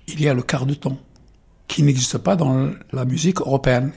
[0.07, 0.97] il y a le quart de ton
[1.67, 3.91] qui n'existe pas dans la musique européenne.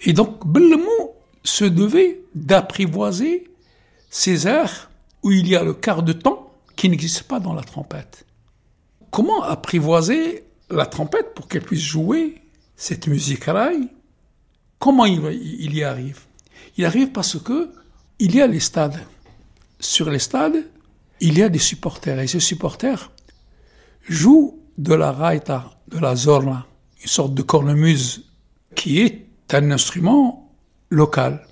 [0.00, 1.10] Et donc, Bellemou
[1.42, 3.50] se devait d'apprivoiser
[4.08, 4.90] ces airs
[5.22, 8.24] où il y a le quart de temps qui n'existe pas dans la trompette.
[9.10, 12.40] Comment apprivoiser la trompette pour qu'elle puisse jouer
[12.76, 13.88] cette musique rail
[14.78, 16.20] Comment il y arrive?
[16.78, 17.70] Il arrive parce que
[18.18, 19.00] il y a les stades.
[19.78, 20.64] Sur les stades,
[21.20, 23.10] il y a des supporters et ces supporters
[24.08, 26.64] jouent de la raita, de la zorla,
[27.02, 28.24] une sorte de cornemuse
[28.74, 30.50] qui est un instrument
[30.88, 31.46] local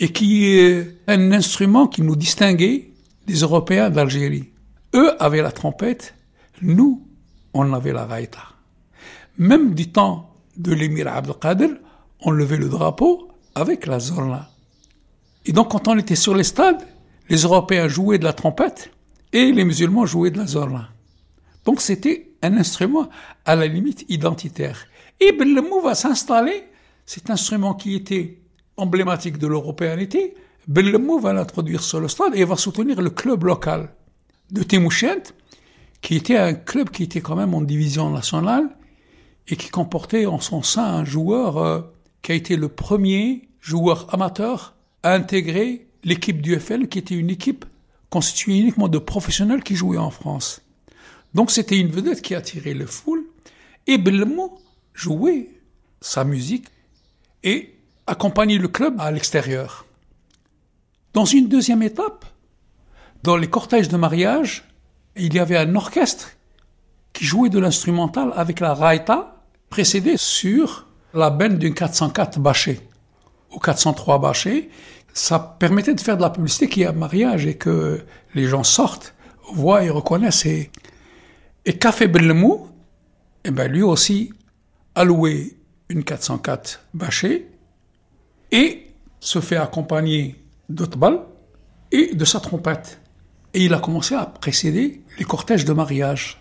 [0.00, 2.90] et qui est un instrument qui nous distinguait
[3.26, 4.50] des Européens d'Algérie.
[4.94, 6.14] Eux avaient la trompette,
[6.60, 7.06] nous,
[7.54, 8.42] on avait la raïta.
[9.38, 11.70] Même du temps de l'émir Abdelkader,
[12.22, 14.50] on levait le drapeau avec la zorla.
[15.46, 16.84] Et donc quand on était sur les stades,
[17.28, 18.90] les Européens jouaient de la trompette
[19.32, 20.88] et les musulmans jouaient de la zorla.
[21.64, 23.08] Donc c'était un instrument
[23.44, 24.86] à la limite identitaire.
[25.20, 26.64] Et Bellemou va s'installer,
[27.06, 28.38] cet instrument qui était
[28.76, 30.34] emblématique de l'européanité,
[30.68, 33.90] Bellemou va l'introduire sur le stade et va soutenir le club local
[34.50, 35.32] de Temouchent,
[36.00, 38.70] qui était un club qui était quand même en division nationale
[39.48, 41.80] et qui comportait en son sein un joueur euh,
[42.22, 47.30] qui a été le premier joueur amateur à intégrer l'équipe du FL, qui était une
[47.30, 47.64] équipe
[48.08, 50.62] constituée uniquement de professionnels qui jouaient en France.
[51.34, 53.24] Donc c'était une vedette qui attirait le foule
[53.86, 54.58] et Bellemou
[54.94, 55.50] jouait
[56.00, 56.66] sa musique
[57.42, 57.74] et
[58.06, 59.86] accompagnait le club à l'extérieur.
[61.12, 62.24] Dans une deuxième étape,
[63.22, 64.64] dans les cortèges de mariage,
[65.16, 66.30] il y avait un orchestre
[67.12, 72.80] qui jouait de l'instrumental avec la raïta, précédé sur la benne d'une 404 bâché
[73.52, 74.70] ou 403 bâché.
[75.12, 78.04] Ça permettait de faire de la publicité qu'il y a un mariage et que
[78.34, 79.14] les gens sortent,
[79.52, 80.46] voient et reconnaissent.
[80.46, 80.70] Et,
[81.64, 82.68] et Café Bellemou,
[83.44, 84.32] eh ben lui aussi
[84.94, 85.56] a loué
[85.88, 87.48] une 404 bâché
[88.50, 88.86] et
[89.20, 90.36] se fait accompagner
[90.68, 91.20] d'Otbal
[91.92, 93.00] et de sa trompette.
[93.52, 96.38] Et il a commencé à précéder les cortèges de mariage.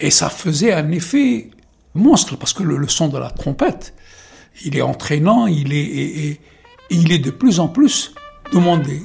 [0.00, 1.50] Et ça faisait un effet
[1.94, 3.94] monstre, parce que le, son de la trompette,
[4.64, 6.40] il est entraînant, il est,
[6.90, 8.14] il est de plus en plus
[8.52, 9.02] demandé.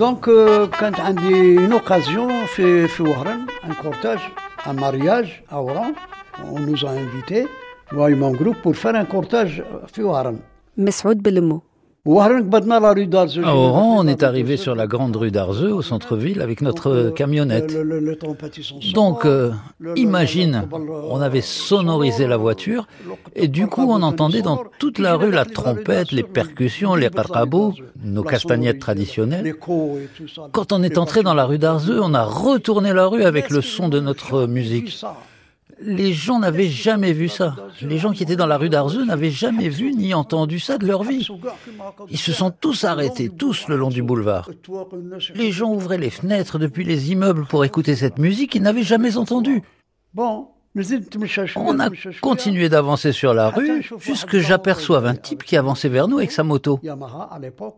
[0.00, 4.32] Donc, euh, quand on a une occasion, fait, fait un cortège,
[4.64, 5.92] un mariage à Oran,
[6.42, 7.46] on nous a invités,
[7.92, 9.62] moi et mon groupe, pour faire un cortège
[13.44, 13.98] à Oran.
[13.98, 17.76] On est arrivé sur la grande rue d'Arzeux, au centre-ville, avec notre camionnette.
[18.94, 19.52] Donc, euh,
[19.96, 22.86] imagine, on avait sonorisé la voiture,
[23.36, 27.74] et du coup, on entendait dans toute la rue la trompette, les percussions, les qarqabous,
[28.02, 29.54] nos castagnettes traditionnelles.
[30.52, 33.60] Quand on est entré dans la rue d'Arzeux, on a retourné la rue avec le
[33.60, 35.04] son de notre musique
[35.80, 37.56] les gens n'avaient jamais vu ça.
[37.80, 40.86] Les gens qui étaient dans la rue d'Arzeux n'avaient jamais vu ni entendu ça de
[40.86, 41.26] leur vie.
[42.10, 44.50] Ils se sont tous arrêtés, tous le long du boulevard.
[45.34, 49.16] Les gens ouvraient les fenêtres depuis les immeubles pour écouter cette musique qu'ils n'avaient jamais
[49.16, 49.62] entendue.
[51.56, 51.88] On a
[52.20, 56.44] continué d'avancer sur la rue jusque j'aperçoive un type qui avançait vers nous avec sa
[56.44, 56.78] moto.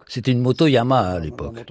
[0.08, 1.64] C'était une moto Yamaha à l'époque.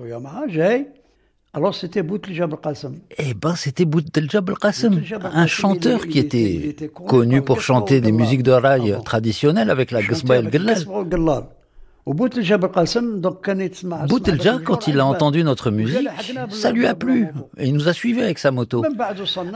[1.54, 2.99] Alors c'était Bouteljab Qassem.
[3.18, 5.02] Eh ben c'était Bouteljab Qassem,
[5.34, 10.38] un chanteur qui était connu pour chanter des musiques de rail traditionnelles avec la Ghasba
[10.38, 10.49] el.
[12.06, 12.58] Boutelja,
[14.64, 16.08] quand il a entendu notre musique,
[16.49, 17.28] ça lui a plu
[17.58, 18.84] et il nous a suivis avec sa moto.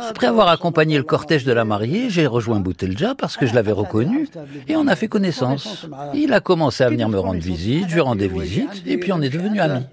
[0.09, 3.71] Après avoir accompagné le cortège de la mariée, j'ai rejoint Boutelja parce que je l'avais
[3.71, 4.27] reconnu
[4.67, 5.87] et on a fait connaissance.
[6.13, 9.21] Il a commencé à venir me rendre visite, je lui rendais visite et puis on
[9.21, 9.85] est devenus amis.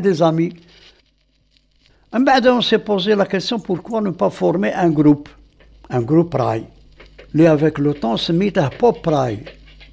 [0.00, 0.54] Des amis.
[2.12, 5.28] On s'est posé la question pourquoi ne pas former un groupe,
[5.90, 6.66] un groupe rail.
[7.34, 9.44] Lui, avec le temps, se mit à pop rail.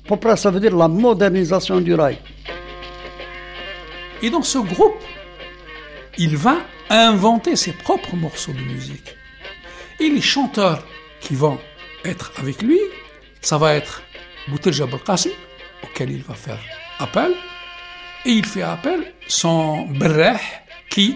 [0.07, 2.18] Pop rail, ça veut dire la modernisation du rail.
[4.22, 5.03] Et dans ce groupe,
[6.18, 6.57] il va
[6.89, 9.16] inventer ses propres morceaux de musique.
[9.99, 10.84] Et les chanteurs
[11.20, 11.57] qui vont
[12.05, 12.80] être avec lui,
[13.41, 14.03] ça va être
[14.47, 15.32] Boutel Jabal Qasim,
[15.84, 16.59] auquel il va faire
[16.99, 17.34] appel.
[18.26, 20.39] Et il fait appel son Berreh,
[20.89, 21.16] qui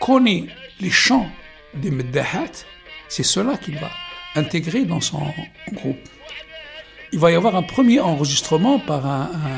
[0.00, 0.46] connaît
[0.80, 1.30] les chants
[1.74, 2.64] des Meddahat,
[3.08, 3.90] c'est cela qu'il va
[4.36, 5.20] intégrer dans son
[5.72, 5.98] groupe.
[7.12, 9.06] Il va y avoir un premier enregistrement par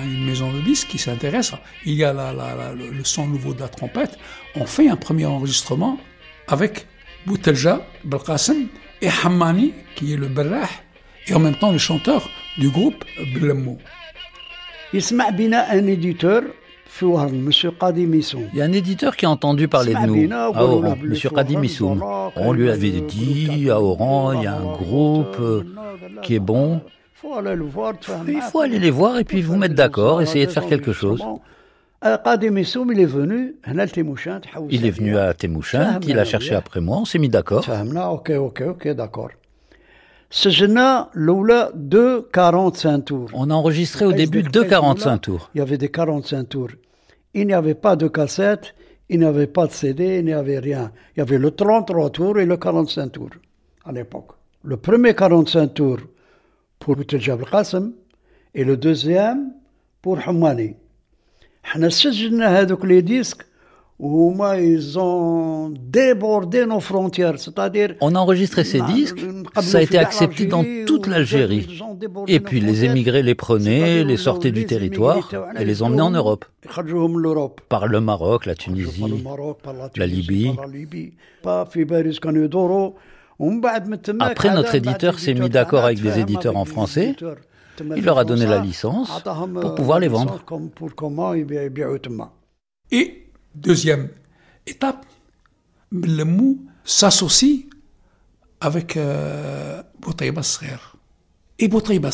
[0.04, 1.52] une maison de disques qui s'intéresse.
[1.84, 4.18] Il y a le, son nouveau de la trompette.
[4.54, 5.98] On fait un premier enregistrement
[6.46, 6.86] avec
[7.26, 8.68] Boutelja, Belqasem
[9.02, 10.68] et Hammani, qui est le Berrah,
[11.26, 13.78] et en même temps le chanteur du groupe Blemmo.
[14.92, 16.42] Il se met un éditeur
[18.52, 21.14] Il y a un éditeur qui a entendu parler de nous à Oran, M.
[21.34, 22.02] Qadim Issoum.
[22.36, 25.62] On lui avait dit à Oran, il y a un groupe euh,
[26.22, 26.80] qui est bon.
[28.26, 31.22] Il faut aller les voir et puis vous mettre d'accord, essayer de faire quelque chose.
[32.88, 33.54] il est venu
[34.70, 37.64] Il est venu à Temouchant, il a cherché après moi, on s'est mis d'accord
[41.74, 43.30] de 45 tours.
[43.34, 45.50] On a enregistré au début de 45 tours.
[45.54, 46.70] Il y avait des 45 tours.
[47.34, 48.74] Il n'y avait pas de cassette,
[49.08, 50.92] il n'y avait pas de CD, il n'y avait rien.
[51.16, 53.30] Il y avait le 33 tours et le 45 tours
[53.84, 54.30] à l'époque.
[54.62, 55.98] Le premier 45 tours
[56.78, 57.92] pour Jabal Qasim
[58.54, 59.52] et le deuxième
[60.00, 60.76] pour Hamani.
[61.74, 61.90] On a
[62.84, 63.44] les disques
[64.02, 64.54] on
[68.14, 69.20] a enregistré ces disques,
[69.60, 71.78] ça a été accepté dans toute l'Algérie.
[72.26, 76.46] Et puis les émigrés les prenaient, les sortaient du territoire et les emmenaient en Europe.
[77.68, 79.04] Par le Maroc, la Tunisie,
[79.96, 80.54] la Libye.
[84.20, 87.16] Après, notre éditeur s'est mis d'accord avec des éditeurs en français.
[87.96, 89.22] Il leur a donné la licence
[89.60, 90.42] pour pouvoir les vendre.
[92.92, 94.10] Et Deuxième
[94.66, 95.04] étape,
[95.90, 97.64] le mou s'associe
[98.60, 100.42] avec euh, Boutaïba
[101.58, 102.10] Et Boutaïba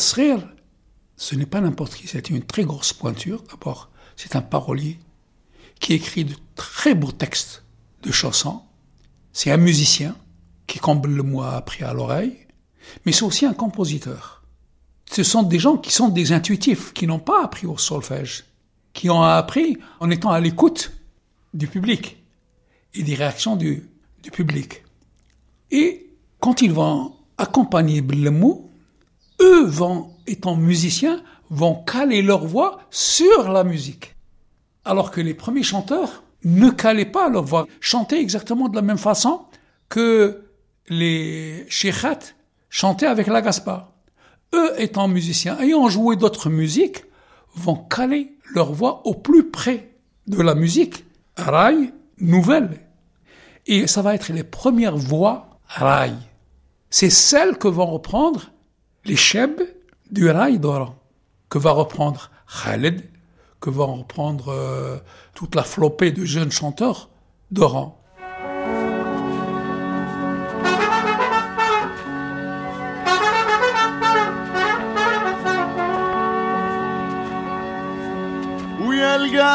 [1.19, 3.43] ce n'est pas n'importe qui, c'est une très grosse pointure.
[3.49, 4.99] D'abord, c'est un parolier
[5.79, 7.63] qui écrit de très beaux textes
[8.03, 8.61] de chansons.
[9.33, 10.15] C'est un musicien
[10.67, 12.37] qui, comme le mot appris à l'oreille,
[13.05, 14.43] mais c'est aussi un compositeur.
[15.11, 18.45] Ce sont des gens qui sont des intuitifs, qui n'ont pas appris au solfège,
[18.93, 20.91] qui ont appris en étant à l'écoute
[21.57, 22.23] du public
[22.93, 23.89] et des réactions du,
[24.31, 24.83] public.
[25.71, 26.09] Et
[26.41, 28.69] quand ils vont accompagner le mot,
[29.41, 34.15] eux vont, étant musiciens, vont caler leur voix sur la musique.
[34.83, 38.97] Alors que les premiers chanteurs ne calaient pas leur voix, chantaient exactement de la même
[38.97, 39.45] façon
[39.87, 40.43] que
[40.89, 42.33] les sheikhats
[42.69, 43.93] chantaient avec la gaspa.
[44.53, 47.05] Eux étant musiciens, ayant joué d'autres musiques,
[47.55, 49.95] vont caler leur voix au plus près
[50.27, 51.05] de la musique
[51.37, 52.79] rail nouvelle.
[53.65, 56.15] Et ça va être les premières voix rail.
[56.89, 58.51] C'est celles que vont reprendre
[59.05, 59.61] les chebs
[60.09, 60.95] du rail d'Oran,
[61.49, 62.31] que va reprendre
[62.63, 63.03] Khaled,
[63.59, 64.97] que va reprendre euh,
[65.33, 67.09] toute la flopée de jeunes chanteurs
[67.51, 67.96] d'Oran.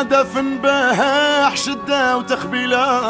[0.02, 3.08] القعدة في نباح شدة وتخبيلة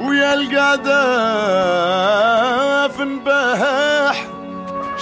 [0.00, 0.98] ويا القعدة
[2.88, 4.26] في نباح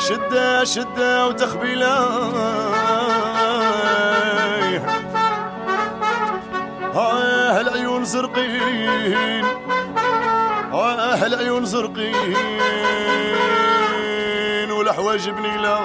[0.08, 1.96] شدة شدة وتخبيلة
[6.94, 9.44] ها العيون زرقين
[10.72, 12.36] ها العيون زرقين.
[14.96, 15.76] والحوايج بنيلة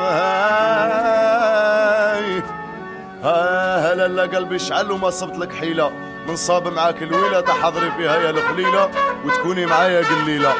[3.91, 5.91] هلا لا قلبي شعل وما صبت لك حيلة.
[6.27, 8.89] نصاب معاك الويلة تحضري فيها يا الخليلة
[9.25, 10.53] وتكوني معايا قليلة.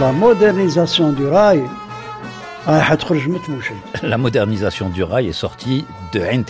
[0.00, 1.70] La modernisation du rail
[4.02, 6.42] La modernisation du rail est sortie de Ain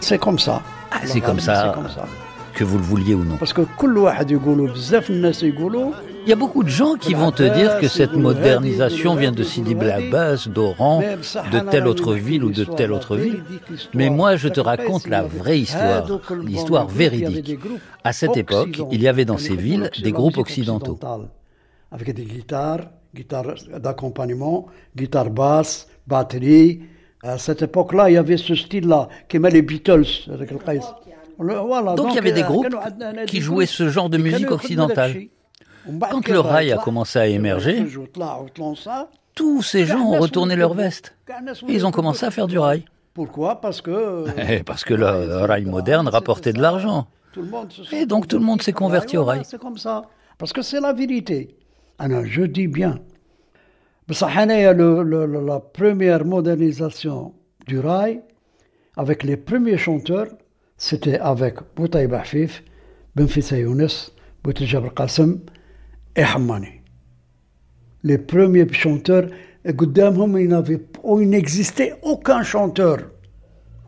[0.00, 0.62] C'est comme ça.
[0.90, 1.76] Ah, c'est comme ça.
[2.54, 3.36] Que vous le vouliez ou non.
[3.36, 3.62] Parce que
[6.22, 9.42] il y a beaucoup de gens qui vont te dire que cette modernisation vient de
[9.44, 11.02] Sidi Blabas, d'Oran,
[11.52, 13.42] de telle autre ville ou de telle autre ville.
[13.94, 16.06] Mais moi, je te raconte la vraie histoire,
[16.44, 17.58] l'histoire véridique.
[18.02, 20.98] À cette époque, il y avait dans ces villes des groupes occidentaux.
[21.92, 22.80] Avec des guitares,
[23.14, 26.82] guitare d'accompagnement, guitare basse, batterie.
[27.22, 30.58] À cette époque-là, il y avait ce style-là, qui met les Beatles avec le
[31.42, 32.76] voilà, donc, il y avait des euh, groupes
[33.26, 35.28] qui jouaient ce genre de musique occidentale.
[36.10, 37.86] Quand le rail a commencé à émerger,
[39.34, 41.16] tous ces gens ont retourné leur veste.
[41.68, 42.84] Et ils ont commencé à faire du rail.
[43.14, 44.26] Pourquoi Parce que...
[44.36, 47.06] Eh, parce que le rail moderne rapportait de l'argent.
[47.92, 49.42] Et donc tout le monde s'est converti au rail.
[49.44, 50.02] C'est comme ça.
[50.36, 51.56] Parce que c'est la vérité.
[52.00, 52.98] Je dis bien.
[54.08, 57.34] Le, la première modernisation
[57.66, 58.22] du rail,
[58.96, 60.28] avec les premiers chanteurs,
[60.76, 62.64] c'était avec Boutaïb Afif,
[63.14, 63.88] Benfissa Younes,
[64.42, 65.40] Boutejab Qassem
[66.16, 66.80] et Hammani.
[68.02, 69.28] Les premiers chanteurs,
[69.66, 72.98] oh, il n'existait aucun chanteur.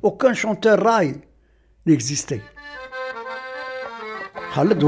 [0.03, 1.15] Aucun chanteur rail
[1.87, 2.43] n'existait.
[4.55, 4.83] Khaled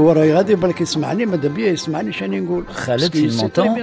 [3.15, 3.75] il m'entend.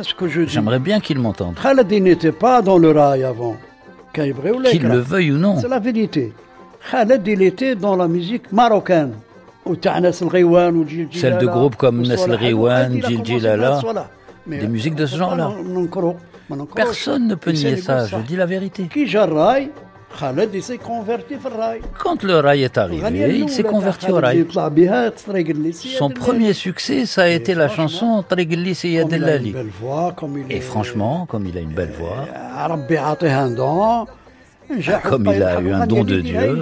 [0.47, 1.57] J'aimerais bien qu'il m'entende.
[1.61, 3.57] Khaled il n'était pas dans le rail avant.
[4.13, 5.59] Qu'il le veuille ou non.
[5.61, 6.33] C'est la vérité.
[6.91, 9.15] Khaled il était dans la musique marocaine.
[11.13, 13.81] Celle de groupes comme Nasl Riwan, Djil Jilala,
[14.47, 15.53] des musiques de ce genre-là.
[16.75, 18.89] Personne ne peut nier ça, je dis la vérité.
[18.93, 19.07] Qui
[20.19, 21.81] Khaled s'est converti au rail.
[21.99, 24.47] Quand le rail est arrivé, il s'est converti au rail.
[25.73, 29.55] Son premier succès, ça a été la chanson Treglissi Delali.
[30.51, 32.27] Et franchement, comme il a une belle voix,
[35.05, 36.59] comme il a eu un don de Dieu,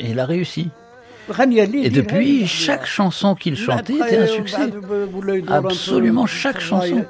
[0.00, 0.70] il a réussi.
[1.74, 4.70] Et depuis, chaque chanson qu'il chantait était un succès.
[5.48, 7.04] Absolument chaque chanson.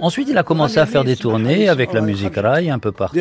[0.00, 3.18] Ensuite, il a commencé à faire des tournées avec la musique rail un peu partout.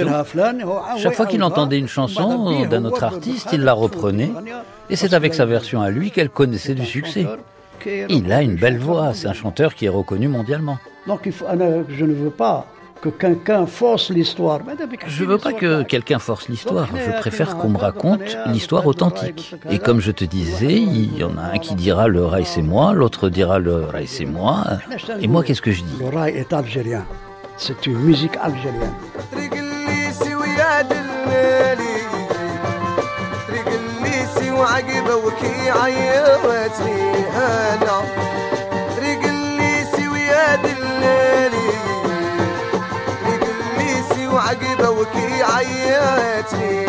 [0.97, 4.31] Chaque fois qu'il entendait une chanson d'un autre artiste, il la reprenait.
[4.89, 7.25] Et c'est avec sa version à lui qu'elle connaissait du succès.
[7.85, 10.77] Il a une belle voix, c'est un chanteur qui est reconnu mondialement.
[11.07, 11.29] Donc
[11.89, 12.67] je ne veux pas
[13.01, 14.59] que quelqu'un force l'histoire.
[15.07, 19.55] Je veux pas que quelqu'un force l'histoire, je préfère qu'on me raconte l'histoire authentique.
[19.69, 22.61] Et comme je te disais, il y en a un qui dira le rail c'est
[22.61, 24.63] moi, l'autre dira le rail c'est moi.
[25.21, 25.97] Et moi qu'est-ce que je dis?
[25.99, 27.05] Le rail est algérien.
[27.57, 28.93] C'est une musique algérienne.
[44.49, 46.88] عجبه وكي عياتي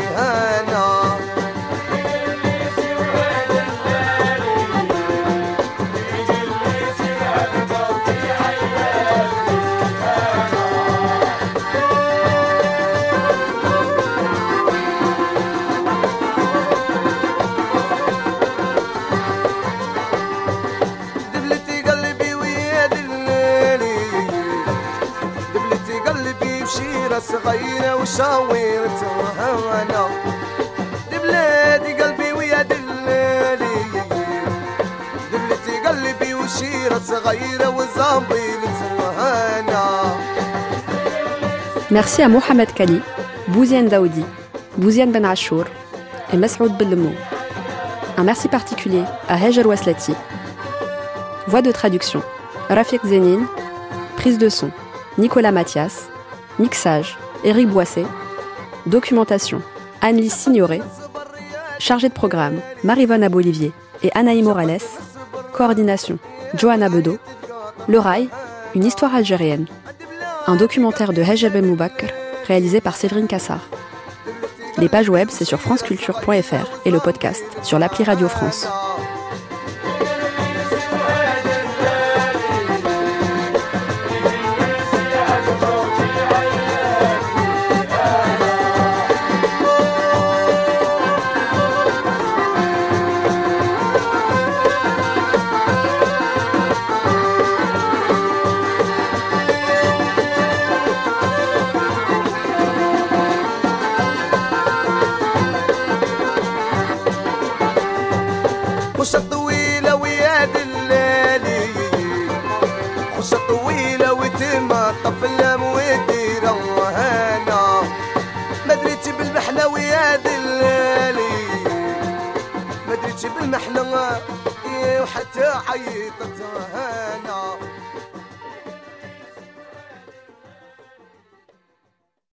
[27.39, 28.99] بشيرة صغيرة وشاويرة
[29.39, 30.07] هوانا
[31.11, 33.75] دبلتي قلبي ويا دلالي
[35.31, 40.15] دبلتي قلبي وشيرة صغيرة وزامبيلة هوانا
[41.91, 42.99] Merci à Mohamed Kali,
[43.47, 44.25] Bouziane Daoudi,
[44.77, 45.65] Bouziane Ben Achour
[46.33, 47.13] et Mesroud Bellemou.
[48.17, 50.13] Un merci particulier à Hej Waslati.
[51.47, 52.21] Voix de traduction
[52.69, 53.45] Rafik Zénine.
[54.17, 54.71] Prise de son
[55.17, 56.09] Nicolas Mathias.
[56.57, 58.04] Mixage Éric Boisset.
[58.86, 59.62] Documentation
[60.02, 60.82] Anne-Lise Signoret.
[61.78, 63.72] Chargée de programme Marivonne Abolivier
[64.02, 64.78] et Anaï Morales.
[65.54, 66.18] Coordination
[66.54, 67.16] Johanna Bedeau.
[67.88, 68.28] Le Rail,
[68.74, 69.66] une histoire algérienne.
[70.46, 72.12] Un documentaire de Hej Ben Moubakr
[72.46, 73.68] réalisé par Séverine Cassard.
[74.76, 78.66] Les pages web, c'est sur franceculture.fr et le podcast sur l'appli Radio France.